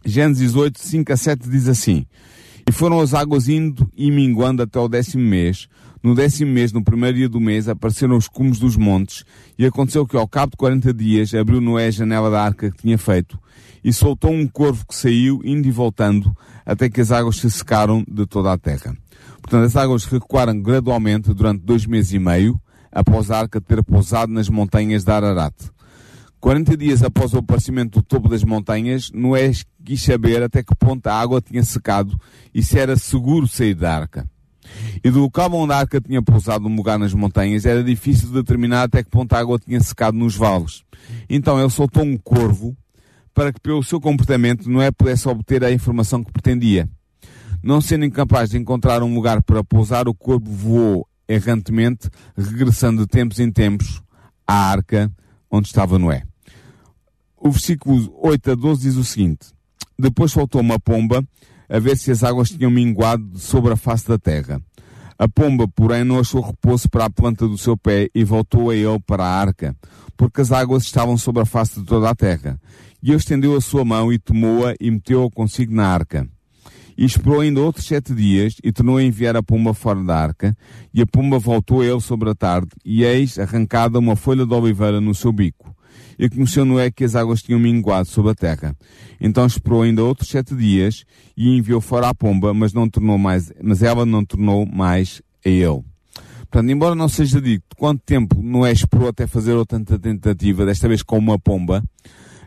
[0.06, 2.06] Gênesis 8, 5 a 7 diz assim,
[2.68, 5.68] E foram as águas indo e minguando até o décimo mês,
[6.02, 9.24] no décimo mês, no primeiro dia do mês, apareceram os cumes dos montes,
[9.58, 12.82] e aconteceu que ao cabo de quarenta dias abriu Noé a janela da arca que
[12.82, 13.40] tinha feito,
[13.84, 16.36] e soltou um corvo que saiu, indo e voltando,
[16.66, 18.96] até que as águas se secaram de toda a terra.
[19.42, 22.60] Portanto, as águas recuaram gradualmente durante dois meses e meio,
[22.92, 25.54] após a arca ter pousado nas montanhas de Ararat.
[26.40, 29.52] Quarenta dias após o aparecimento do topo das montanhas, Noé
[29.84, 32.18] quis saber até que ponto a água tinha secado
[32.54, 34.30] e se era seguro sair da arca.
[35.04, 38.84] E do local onde a arca tinha pousado um lugar nas montanhas, era difícil determinar
[38.84, 40.84] até que ponto a água tinha secado nos vales.
[41.30, 42.76] Então ele soltou um corvo
[43.34, 46.90] para que, pelo seu comportamento, Noé pudesse obter a informação que pretendia.
[47.64, 53.08] Não sendo incapaz de encontrar um lugar para pousar, o corvo voou errantemente, regressando de
[53.08, 54.02] tempos em tempos
[54.48, 55.12] à arca
[55.52, 56.24] onde estava Noé.
[57.38, 59.48] O versículo 8 a 12 diz o seguinte:
[59.98, 61.24] Depois soltou uma pomba
[61.70, 64.62] a ver se as águas tinham minguado sobre a face da terra.
[65.18, 68.76] A pomba, porém, não achou repouso para a planta do seu pé e voltou a
[68.76, 69.76] ele para a arca,
[70.18, 72.60] porque as águas estavam sobre a face de toda a terra.
[73.04, 76.28] E ele estendeu a sua mão e tomou-a e meteu-a consigo na arca.
[76.98, 80.58] E esperou ainda outros sete dias e tornou a enviar a pomba fora da arca,
[80.94, 84.54] e a pomba voltou a ele sobre a tarde, e eis arrancada uma folha de
[84.54, 85.79] oliveira no seu bico
[86.18, 88.76] e conheceu Noé que as águas tinham minguado sobre a terra.
[89.20, 91.04] Então esperou ainda outros sete dias
[91.36, 95.50] e enviou fora a pomba, mas não tornou mais, mas ela não tornou mais a
[95.50, 95.84] ele.
[96.50, 101.04] Portanto, embora não seja dito quanto tempo Noé esperou até fazer outra tentativa, desta vez
[101.04, 101.84] com uma pomba,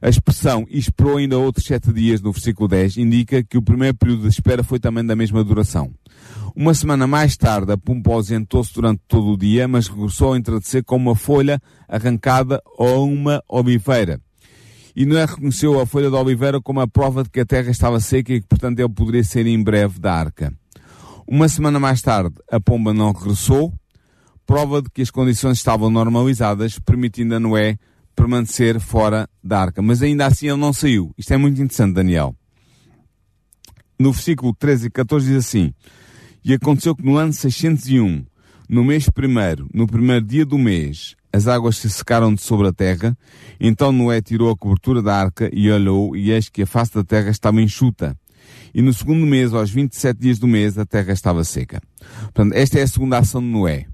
[0.03, 4.23] a expressão esperou ainda outros sete dias no versículo 10 indica que o primeiro período
[4.23, 5.95] de espera foi também da mesma duração.
[6.57, 10.83] Uma semana mais tarde, a pomba ausentou-se durante todo o dia, mas regressou a entardecer
[10.85, 14.21] com uma folha arrancada ou uma oliveira.
[14.95, 18.01] E Noé reconheceu a folha da oliveira como a prova de que a terra estava
[18.01, 20.53] seca e que, portanto, ele poderia ser em breve da arca.
[21.29, 23.73] Uma semana mais tarde, a pomba não regressou,
[24.45, 27.79] prova de que as condições estavam normalizadas, permitindo a Noé
[28.15, 29.83] permanecer fora da arca.
[29.83, 31.13] Mas ainda assim ele não saiu.
[31.17, 32.35] Isto é muito interessante, Daniel.
[33.99, 35.73] No versículo 13 e 14 diz assim,
[36.45, 38.25] e aconteceu que no ano 601,
[38.69, 42.73] no mês primeiro, no primeiro dia do mês, as águas se secaram de sobre a
[42.73, 43.17] terra.
[43.61, 47.05] Então Noé tirou a cobertura da arca e olhou, e eis que a face da
[47.05, 48.17] terra estava enxuta.
[48.75, 51.81] E no segundo mês, aos 27 dias do mês, a terra estava seca.
[52.23, 53.87] Portanto, esta é a segunda ação de Noé.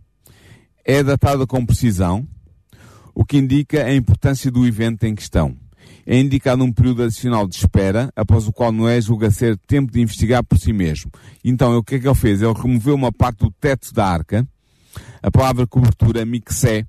[0.84, 2.26] É datada com precisão,
[3.18, 5.56] o que indica a importância do evento em questão
[6.06, 10.00] é indicado um período adicional de espera, após o qual Noé julga ser tempo de
[10.00, 11.10] investigar por si mesmo.
[11.44, 12.40] Então, o que é que ele fez?
[12.40, 14.46] Ele removeu uma parte do teto da arca.
[15.20, 16.86] A palavra cobertura, mixé,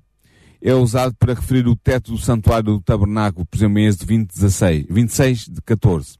[0.62, 4.28] é usado para referir o teto do santuário do tabernáculo, por exemplo, em Êxodo 20,
[4.32, 6.12] 16, 26 de 14.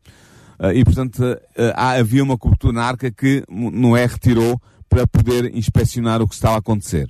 [0.58, 1.38] Uh, e, portanto, uh,
[1.76, 6.58] havia uma cobertura na arca que Noé retirou para poder inspecionar o que estava a
[6.58, 7.08] acontecer.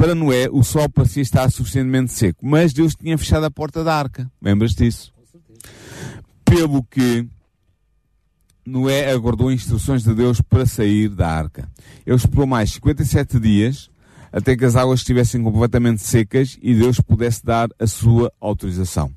[0.00, 3.94] Para Noé, o sol parecia estar suficientemente seco, mas Deus tinha fechado a porta da
[3.94, 4.32] arca.
[4.40, 5.12] Lembras disso?
[6.42, 7.28] Pelo que
[8.64, 11.68] Noé aguardou instruções de Deus para sair da arca.
[12.06, 13.90] Ele esperou mais 57 dias
[14.32, 19.12] até que as águas estivessem completamente secas e Deus pudesse dar a sua autorização.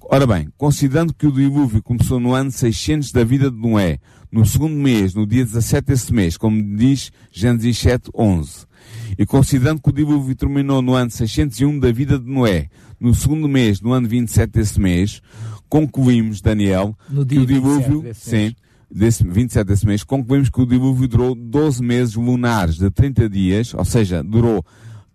[0.00, 3.98] Ora bem, considerando que o dilúvio começou no ano 600 da vida de Noé,
[4.32, 8.67] no segundo mês, no dia 17 desse mês, como diz Gênesis 7, 11,
[9.16, 12.68] e considerando que o dilúvio terminou no ano 601 da vida de Noé,
[13.00, 15.22] no segundo mês, no ano 27 desse mês,
[15.68, 16.96] concluímos, Daniel,
[17.28, 18.52] que o dilúvio, desse sim,
[18.90, 23.74] desse, 27 desse mês, concluímos que o dilúvio durou 12 meses lunares de 30 dias,
[23.74, 24.64] ou seja, durou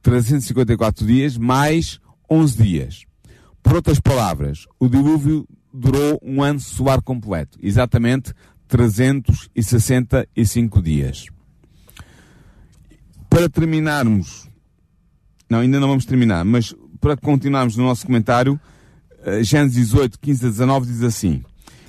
[0.01, 3.03] 354 dias mais 11 dias.
[3.61, 8.33] Por outras palavras, o dilúvio durou um ano solar completo, exatamente
[8.67, 11.25] 365 dias.
[13.33, 14.47] Para terminarmos,
[15.49, 16.71] não, ainda não vamos terminar, mas
[17.01, 18.59] para continuarmos no nosso comentário,
[19.25, 21.43] eh, Gênesis 18, 15 a 19 diz assim: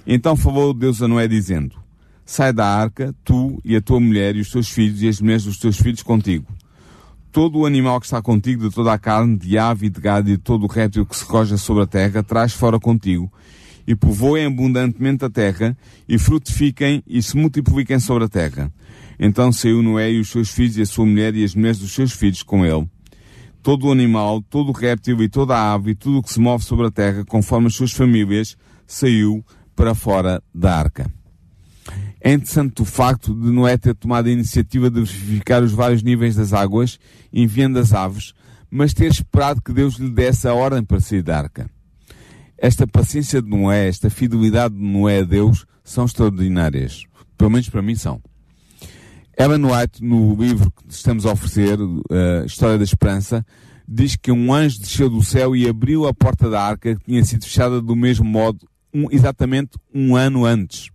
[0.07, 1.77] Então falou Deus a Noé dizendo:
[2.25, 5.45] Sai da arca, tu e a tua mulher e os teus filhos e as mulheres
[5.45, 6.47] dos teus filhos contigo.
[7.31, 10.31] Todo o animal que está contigo, de toda a carne, de ave e de gado
[10.31, 13.31] e de todo o réptil que se roja sobre a terra, traz fora contigo.
[13.87, 15.77] E povoem abundantemente a terra,
[16.09, 18.73] e frutifiquem e se multipliquem sobre a terra.
[19.19, 21.93] Então saiu Noé e os seus filhos e a sua mulher e as mulheres dos
[21.93, 22.89] seus filhos com ele.
[23.63, 26.41] Todo o animal, todo o réptil e toda a ave e tudo o que se
[26.41, 28.57] move sobre a terra, conforme as suas famílias,
[28.87, 29.45] saiu
[29.75, 31.11] para fora da arca.
[32.21, 36.35] É interessante o facto de Noé ter tomado a iniciativa de verificar os vários níveis
[36.35, 36.99] das águas,
[37.33, 38.33] enviando as aves,
[38.71, 41.71] mas ter esperado que Deus lhe desse a ordem para sair da arca.
[42.57, 47.05] Esta paciência de Noé, esta fidelidade de Noé a Deus, são extraordinárias.
[47.37, 48.23] Pelo menos para mim são.
[49.37, 53.45] Ellen White, no livro que estamos a oferecer, uh, História da Esperança,
[53.87, 57.25] diz que um anjo desceu do céu e abriu a porta da arca que tinha
[57.25, 60.89] sido fechada do mesmo modo, um, exatamente um ano antes.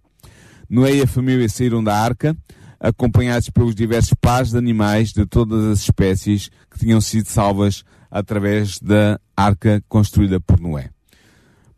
[0.69, 2.35] Noé e a família saíram da arca,
[2.79, 8.79] acompanhados pelos diversos pares de animais de todas as espécies que tinham sido salvas através
[8.79, 10.89] da arca construída por Noé.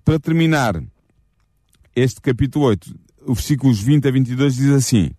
[0.05, 0.81] Para terminar
[1.95, 2.95] este capítulo 8,
[3.25, 5.11] os versículos 20 a 22 diz assim: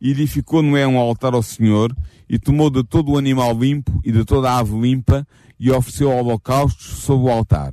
[0.00, 1.94] E edificou Noé um altar ao Senhor,
[2.28, 5.26] e tomou de todo o animal limpo e de toda a ave limpa,
[5.58, 7.72] e ofereceu holocaustos sobre o altar.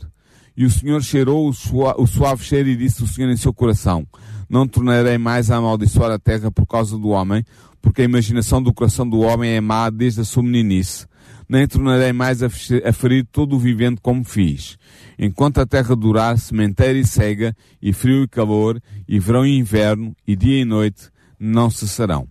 [0.57, 4.07] E o Senhor cheirou o suave cheiro e disse o Senhor em seu coração:
[4.49, 7.45] Não tornarei mais a amaldiçoar a terra por causa do homem,
[7.81, 11.05] porque a imaginação do coração do homem é má desde a sua meninice.
[11.47, 14.77] Nem tornarei mais a ferir todo o vivente como fiz.
[15.17, 20.13] Enquanto a terra durar, sementeira e cega, e frio e calor, e verão e inverno,
[20.27, 21.09] e dia e noite,
[21.39, 22.27] não cessarão.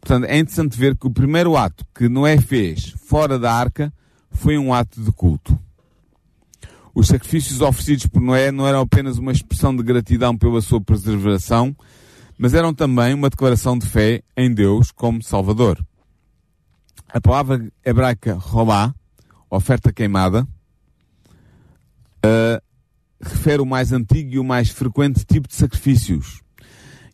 [0.00, 3.92] Portanto, é interessante ver que o primeiro ato que Noé fez fora da arca
[4.30, 5.56] foi um ato de culto.
[6.94, 11.74] Os sacrifícios oferecidos por Noé não eram apenas uma expressão de gratidão pela sua preservação,
[12.36, 15.82] mas eram também uma declaração de fé em Deus como Salvador.
[17.08, 18.94] A palavra hebraica robá,
[19.48, 20.46] oferta queimada,
[22.24, 22.62] uh,
[23.20, 26.41] refere o mais antigo e o mais frequente tipo de sacrifícios.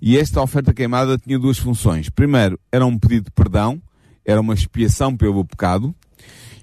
[0.00, 2.08] E esta oferta queimada tinha duas funções.
[2.08, 3.80] Primeiro, era um pedido de perdão,
[4.24, 5.94] era uma expiação pelo pecado.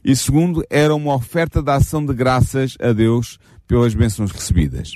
[0.04, 4.94] E segundo, era uma oferta de ação de graças a Deus pelas bênçãos recebidas.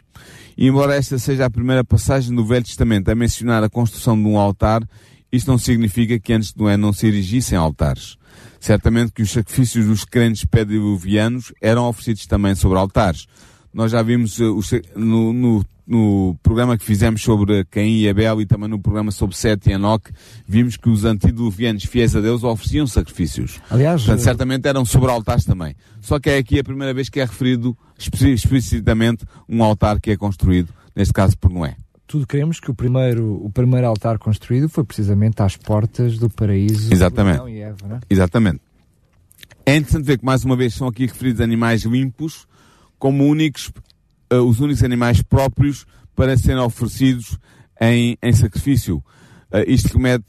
[0.58, 4.28] E embora esta seja a primeira passagem do Velho Testamento a mencionar a construção de
[4.28, 4.84] um altar,
[5.32, 8.18] isto não significa que antes de Noé não se erigissem altares.
[8.60, 13.26] Certamente que os sacrifícios dos crentes pediluvianos eram oferecidos também sobre altares.
[13.74, 14.60] Nós já vimos uh,
[14.96, 19.36] no, no no programa que fizemos sobre Caim e Abel e também no programa sobre
[19.36, 20.12] Sete e Enoque,
[20.48, 23.60] vimos que os antediluvianos fiéis a Deus ofereciam sacrifícios.
[23.72, 25.76] Aliás, Portanto, certamente eram sobre altares também.
[26.00, 30.16] Só que é aqui a primeira vez que é referido explicitamente um altar que é
[30.16, 31.76] construído, neste caso por Noé.
[32.06, 36.94] Tudo queremos que o primeiro, o primeiro altar construído foi precisamente às portas do paraíso
[36.94, 37.50] Exatamente.
[37.50, 38.00] e Eva, não é?
[38.08, 38.62] Exatamente.
[39.66, 42.48] É interessante ver que mais uma vez são aqui referidos animais limpos
[43.00, 43.72] como únicos
[44.34, 47.38] uh, os únicos animais próprios para serem oferecidos
[47.80, 48.98] em, em sacrifício.
[49.52, 50.26] Uh, isto remete,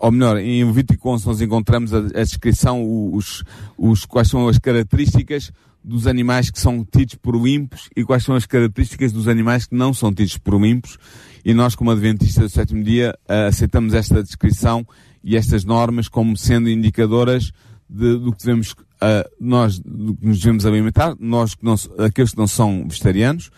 [0.00, 3.44] ou melhor, em Levítico 11 nós encontramos a, a descrição, os,
[3.76, 8.34] os, quais são as características dos animais que são tidos por limpos e quais são
[8.34, 10.98] as características dos animais que não são tidos por limpos.
[11.44, 14.86] E nós, como Adventistas do sétimo dia, aceitamos esta descrição
[15.24, 17.52] e estas normas como sendo indicadoras
[17.88, 22.46] de, do que devemos uh, nós nos devemos alimentar, nós que não, aqueles que não
[22.46, 23.48] são vegetarianos,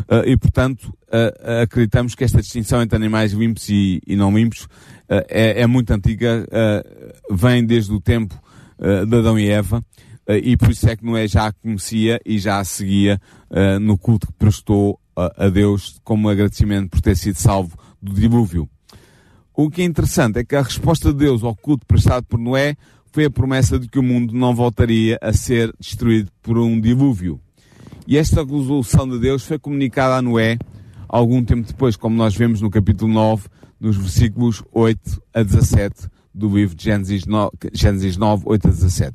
[0.00, 4.68] uh, e portanto uh, acreditamos que esta distinção entre animais limpos e, e não limpos
[5.08, 6.46] é, é, muito antiga,
[7.28, 8.40] vem desde o tempo
[8.78, 9.84] de Adão e Eva,
[10.28, 13.20] e por isso é que Noé já a conhecia e já a seguia
[13.80, 18.70] no culto que prestou a Deus como agradecimento por ter sido salvo do dilúvio.
[19.52, 22.76] O que é interessante é que a resposta de Deus ao culto prestado por Noé
[23.12, 27.40] foi a promessa de que o mundo não voltaria a ser destruído por um dilúvio.
[28.06, 30.58] E esta resolução de Deus foi comunicada a Noé
[31.08, 33.48] algum tempo depois, como nós vemos no capítulo 9,
[33.80, 39.12] nos versículos 8 a 17 do livro de Gênesis 9, Gênesis 9 8 a 17.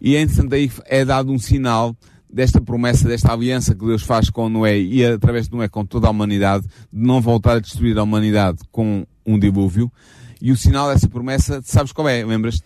[0.00, 1.96] E é interessante aí é dado um sinal
[2.32, 6.08] desta promessa, desta aliança que Deus faz com Noé e através de Noé com toda
[6.08, 9.92] a humanidade, de não voltar a destruir a humanidade com um dilúvio.
[10.40, 12.24] E o sinal dessa promessa, sabes qual é?
[12.24, 12.64] Lembras-te?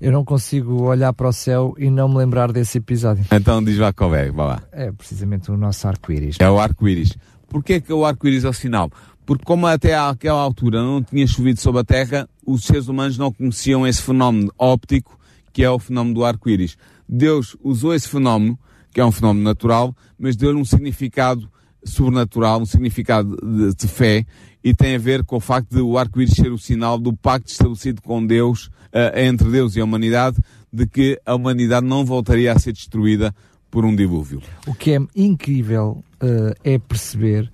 [0.00, 3.24] Eu não consigo olhar para o céu e não me lembrar desse episódio.
[3.32, 4.62] Então diz lá qual é, vá lá.
[4.72, 6.36] É precisamente o nosso arco-íris.
[6.38, 7.16] É o arco-íris.
[7.48, 8.90] Porquê que o arco-íris é o sinal?
[9.24, 13.32] Porque como até àquela altura não tinha chovido sobre a Terra, os seres humanos não
[13.32, 15.16] conheciam esse fenómeno óptico
[15.56, 16.76] que é o fenómeno do arco-íris.
[17.08, 18.58] Deus usou esse fenómeno,
[18.92, 21.50] que é um fenómeno natural, mas deu-lhe um significado
[21.90, 24.24] sobrenatural, um significado de, de, fé,
[24.62, 27.50] e tem a ver com o facto de o arco-íris ser o sinal do pacto
[27.50, 30.38] estabelecido com Deus, uh, entre Deus e a humanidade,
[30.72, 33.34] de que a humanidade não voltaria a ser destruída
[33.70, 34.42] por um dilúvio.
[34.66, 37.50] O que é incrível uh, é perceber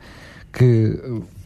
[0.53, 0.99] que,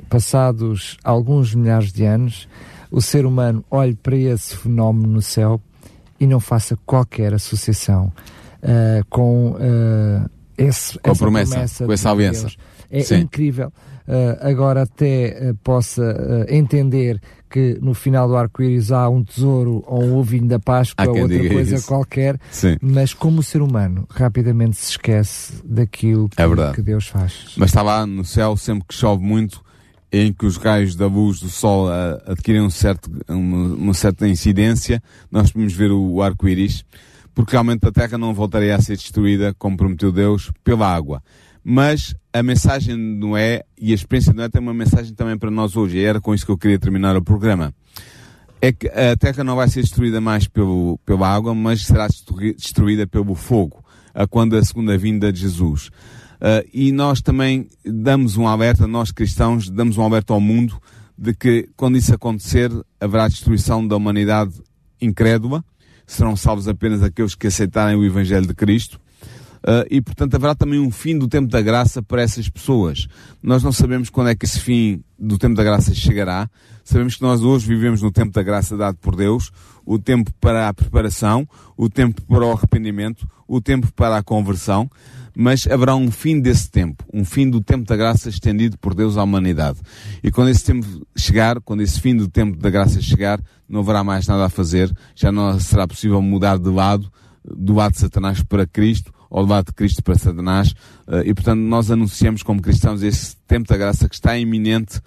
[0.08, 2.48] passados alguns milhares de anos,
[2.90, 5.60] o ser humano olhe para esse fenómeno no céu
[6.18, 8.12] e não faça qualquer associação
[8.62, 12.48] uh, com uh, esse, com essa promessa, promessa, com essa aliança.
[12.90, 13.20] É Sim.
[13.20, 13.72] incrível.
[14.06, 17.20] Uh, agora até possa entender
[17.50, 21.48] que no final do arco-íris há um tesouro ou um ovinho da Páscoa ou outra
[21.48, 21.86] coisa isso.
[21.86, 22.76] qualquer, Sim.
[22.80, 27.54] mas como o ser humano rapidamente se esquece daquilo que, é que Deus faz.
[27.56, 29.64] Mas está lá no céu, sempre que chove muito,
[30.12, 34.26] em que os raios da luz do Sol uh, adquirem um certo, uma, uma, certa
[34.26, 36.84] incidência, nós podemos ver o, o arco-íris,
[37.34, 41.22] porque realmente a Terra não voltaria a ser destruída, como prometeu Deus, pela água.
[41.68, 45.50] Mas a mensagem de Noé e a experiência de Noé tem uma mensagem também para
[45.50, 47.74] nós hoje, e era com isso que eu queria terminar o programa.
[48.62, 53.04] É que a Terra não vai ser destruída mais pelo, pela água, mas será destruída
[53.04, 55.88] pelo fogo, a quando a segunda vinda de Jesus.
[56.36, 60.80] Uh, e nós também damos um alerta, nós cristãos, damos um alerta ao mundo
[61.18, 64.52] de que quando isso acontecer haverá destruição da humanidade
[65.02, 65.64] incrédula,
[66.06, 69.00] serão salvos apenas aqueles que aceitarem o Evangelho de Cristo.
[69.58, 73.08] Uh, e portanto haverá também um fim do tempo da graça para essas pessoas.
[73.42, 76.48] Nós não sabemos quando é que esse fim do tempo da graça chegará.
[76.84, 79.50] Sabemos que nós hoje vivemos no tempo da graça dado por Deus,
[79.84, 84.88] o tempo para a preparação, o tempo para o arrependimento, o tempo para a conversão
[85.38, 89.18] mas haverá um fim desse tempo, um fim do tempo da graça estendido por Deus
[89.18, 89.78] à humanidade.
[90.22, 93.38] E quando esse tempo chegar, quando esse fim do tempo da graça chegar,
[93.68, 97.12] não haverá mais nada a fazer, já não será possível mudar de lado,
[97.44, 100.74] do lado de Satanás para Cristo, do lado de Cristo para Satanás,
[101.08, 105.00] eh, e portanto nós anunciamos como cristãos esse tempo da graça que está iminente,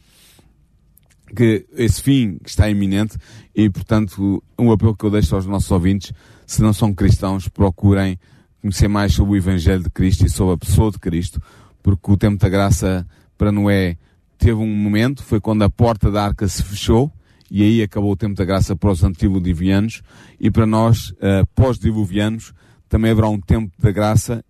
[1.36, 3.17] que esse fim que está iminente,
[3.55, 6.11] e portanto um apelo que eu deixo aos nossos ouvintes,
[6.45, 8.20] se não são cristãos, procurem
[8.61, 11.41] conhecer mais sobre o Evangelho de Cristo e sobre a pessoa de Cristo,
[11.82, 13.07] porque o tempo da graça
[13.38, 13.97] para Noé
[14.38, 17.11] teve um momento, foi quando a porta da arca se fechou,
[17.51, 20.01] e aí acabou o tempo da graça para os antediluvianos,
[20.39, 22.53] e para nós, uh, pós-diluvianos,
[22.90, 24.44] também haverá um tempo da graça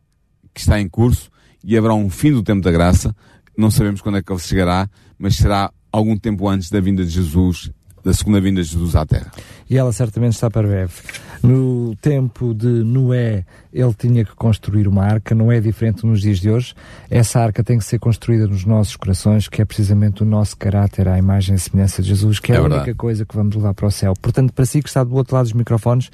[0.54, 1.30] que está em curso,
[1.64, 3.16] e haverá um fim do tempo da graça,
[3.58, 7.10] não sabemos quando é que ele chegará, mas será algum tempo antes da vinda de
[7.10, 7.70] Jesus
[8.04, 9.32] da segunda vinda de Jesus à Terra.
[9.70, 10.93] E ela certamente está para breve.
[11.41, 16.39] No tempo de Noé, ele tinha que construir uma arca, não é diferente nos dias
[16.39, 16.74] de hoje.
[17.10, 21.08] Essa arca tem que ser construída nos nossos corações, que é precisamente o nosso caráter,
[21.08, 22.82] a imagem e semelhança de Jesus, que é, é a verdade.
[22.82, 24.14] única coisa que vamos levar para o céu.
[24.22, 26.10] Portanto, para si que está do outro lado dos microfones,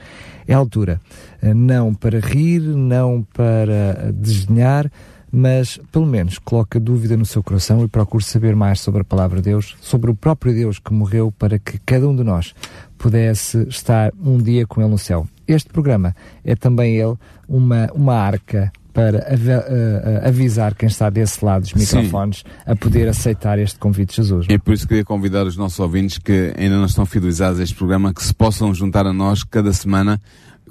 [0.47, 1.01] é a altura.
[1.41, 4.91] Eh, não para rir, não para desdenhar,
[5.37, 9.03] mas pelo menos coloque a dúvida no seu coração e procure saber mais sobre a
[9.03, 12.55] palavra de Deus, sobre o próprio Deus que morreu para que cada um de nós
[12.97, 15.27] pudesse estar um dia com Ele no céu.
[15.45, 17.15] Este programa é também ele
[17.49, 22.43] uma, uma arca para av uh, avisar quem está desse lado dos microfones Sim.
[22.65, 24.47] a poder aceitar este convite de Jesus.
[24.49, 27.75] E por isso queria convidar os nossos ouvintes que ainda não estão fidelizados a este
[27.75, 30.19] programa que se possam juntar a nós cada semana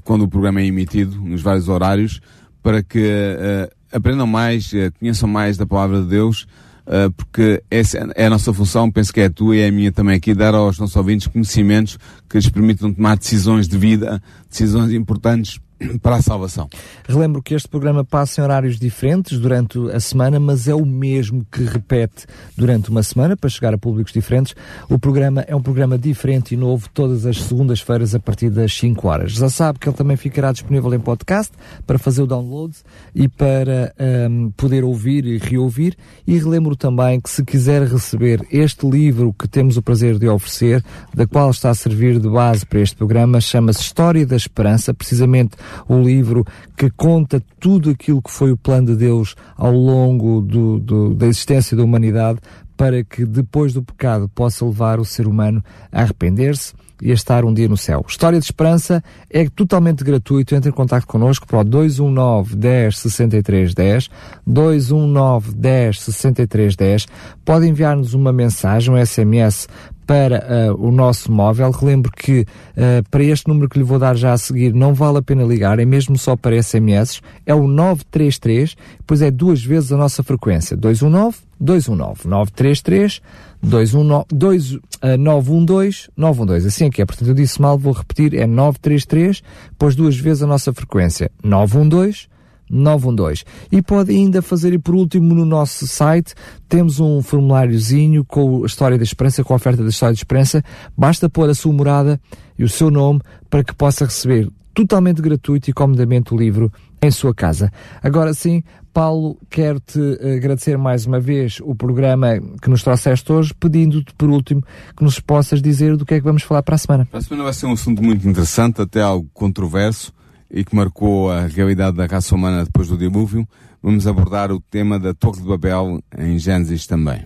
[0.03, 2.23] quando o programa é emitido nos vários horários
[2.63, 6.47] para que uh, aprendam mais, uh, conheçam mais da palavra de Deus,
[6.87, 9.73] uh, porque essa é a nossa função, penso que é a tua e é a
[9.73, 14.21] minha também aqui, dar aos nossos ouvintes conhecimentos que lhes permitam tomar decisões de vida,
[14.51, 15.59] decisões importantes
[16.03, 16.69] para a salvação.
[17.09, 21.47] Relembro que este programa passa em horários diferentes durante a semana, mas é o mesmo
[21.51, 22.27] que repete
[22.57, 24.55] durante uma semana para chegar a públicos diferentes.
[24.89, 29.09] O programa é um programa diferente e novo todas as segundas-feiras a partir das 5
[29.09, 29.33] horas.
[29.33, 31.53] Já sabe que ele também ficará disponível em podcast
[31.87, 32.75] para fazer o download
[33.15, 33.95] e para
[34.31, 35.97] um, poder ouvir e reouvir.
[36.27, 40.85] E relembro também que se quiser receber este livro que temos o prazer de oferecer,
[41.15, 45.57] da qual está a servir de base para este programa, chama-se História da Esperança, precisamente
[45.89, 46.45] o livro
[46.77, 51.27] que conta tudo aquilo que foi o plano de Deus ao longo do, do, da
[51.27, 52.41] existência da humanidade
[52.77, 55.63] para que depois do pecado possa levar o ser humano
[55.93, 56.73] a arrepender-se
[57.03, 58.05] e a estar um dia no céu.
[58.09, 60.55] História de Esperança é totalmente gratuito.
[60.55, 64.11] Entre em contato connosco para o 219 10 63 10,
[64.47, 67.07] 219 10 63 10.
[67.45, 69.69] Pode enviar-nos uma mensagem, um SMS
[70.07, 71.71] para uh, o nosso móvel.
[71.71, 75.19] Relembro que uh, para este número que lhe vou dar já a seguir não vale
[75.19, 77.21] a pena ligar, é mesmo só para SMS.
[77.47, 80.77] É o 933, depois é duas vezes a nossa frequência.
[80.77, 83.23] 219 219 933
[83.63, 84.81] 219 2, uh,
[85.19, 86.67] 912 912.
[86.67, 87.07] Assim é que é.
[87.07, 88.35] Portanto, eu disse mal, vou repetir.
[88.35, 91.31] É 933, depois duas vezes a nossa frequência.
[91.43, 92.34] 912
[92.75, 93.45] 912.
[93.71, 96.35] E pode ainda fazer, e por último, no nosso site,
[96.69, 100.63] temos um formuláriozinho com a história da esperança, com a oferta da história da esperança.
[100.97, 102.21] Basta pôr a sua morada
[102.59, 106.71] e o seu nome para que possa receber totalmente gratuito e comodamente o livro
[107.01, 107.71] em sua casa.
[108.03, 108.63] Agora sim,
[108.93, 110.01] Paulo, quero-te
[110.37, 114.63] agradecer mais uma vez o programa que nos trouxeste hoje, pedindo-te, por último,
[114.97, 117.07] que nos possas dizer do que é que vamos falar para a semana.
[117.07, 120.13] Para a semana vai ser um assunto muito interessante, até algo controverso,
[120.55, 123.47] e que marcou a realidade da raça humana depois do dilúvio.
[123.83, 127.25] Vamos abordar o tema da Torre de Babel em Gênesis também.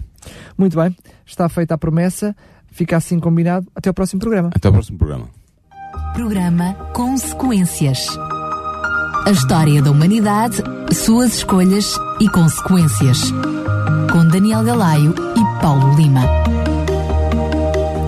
[0.56, 2.34] Muito bem, está feita a promessa,
[2.72, 3.66] fica assim combinado.
[3.76, 4.50] Até o próximo programa.
[4.54, 5.28] Até o próximo programa.
[6.14, 8.08] Programa Consequências.
[9.26, 10.62] A história da humanidade,
[10.92, 13.30] suas escolhas e consequências.
[14.10, 16.24] Com Daniel Galaio e Paulo Lima.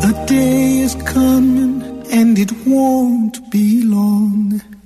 [0.02, 4.79] A day is coming and it won't be long.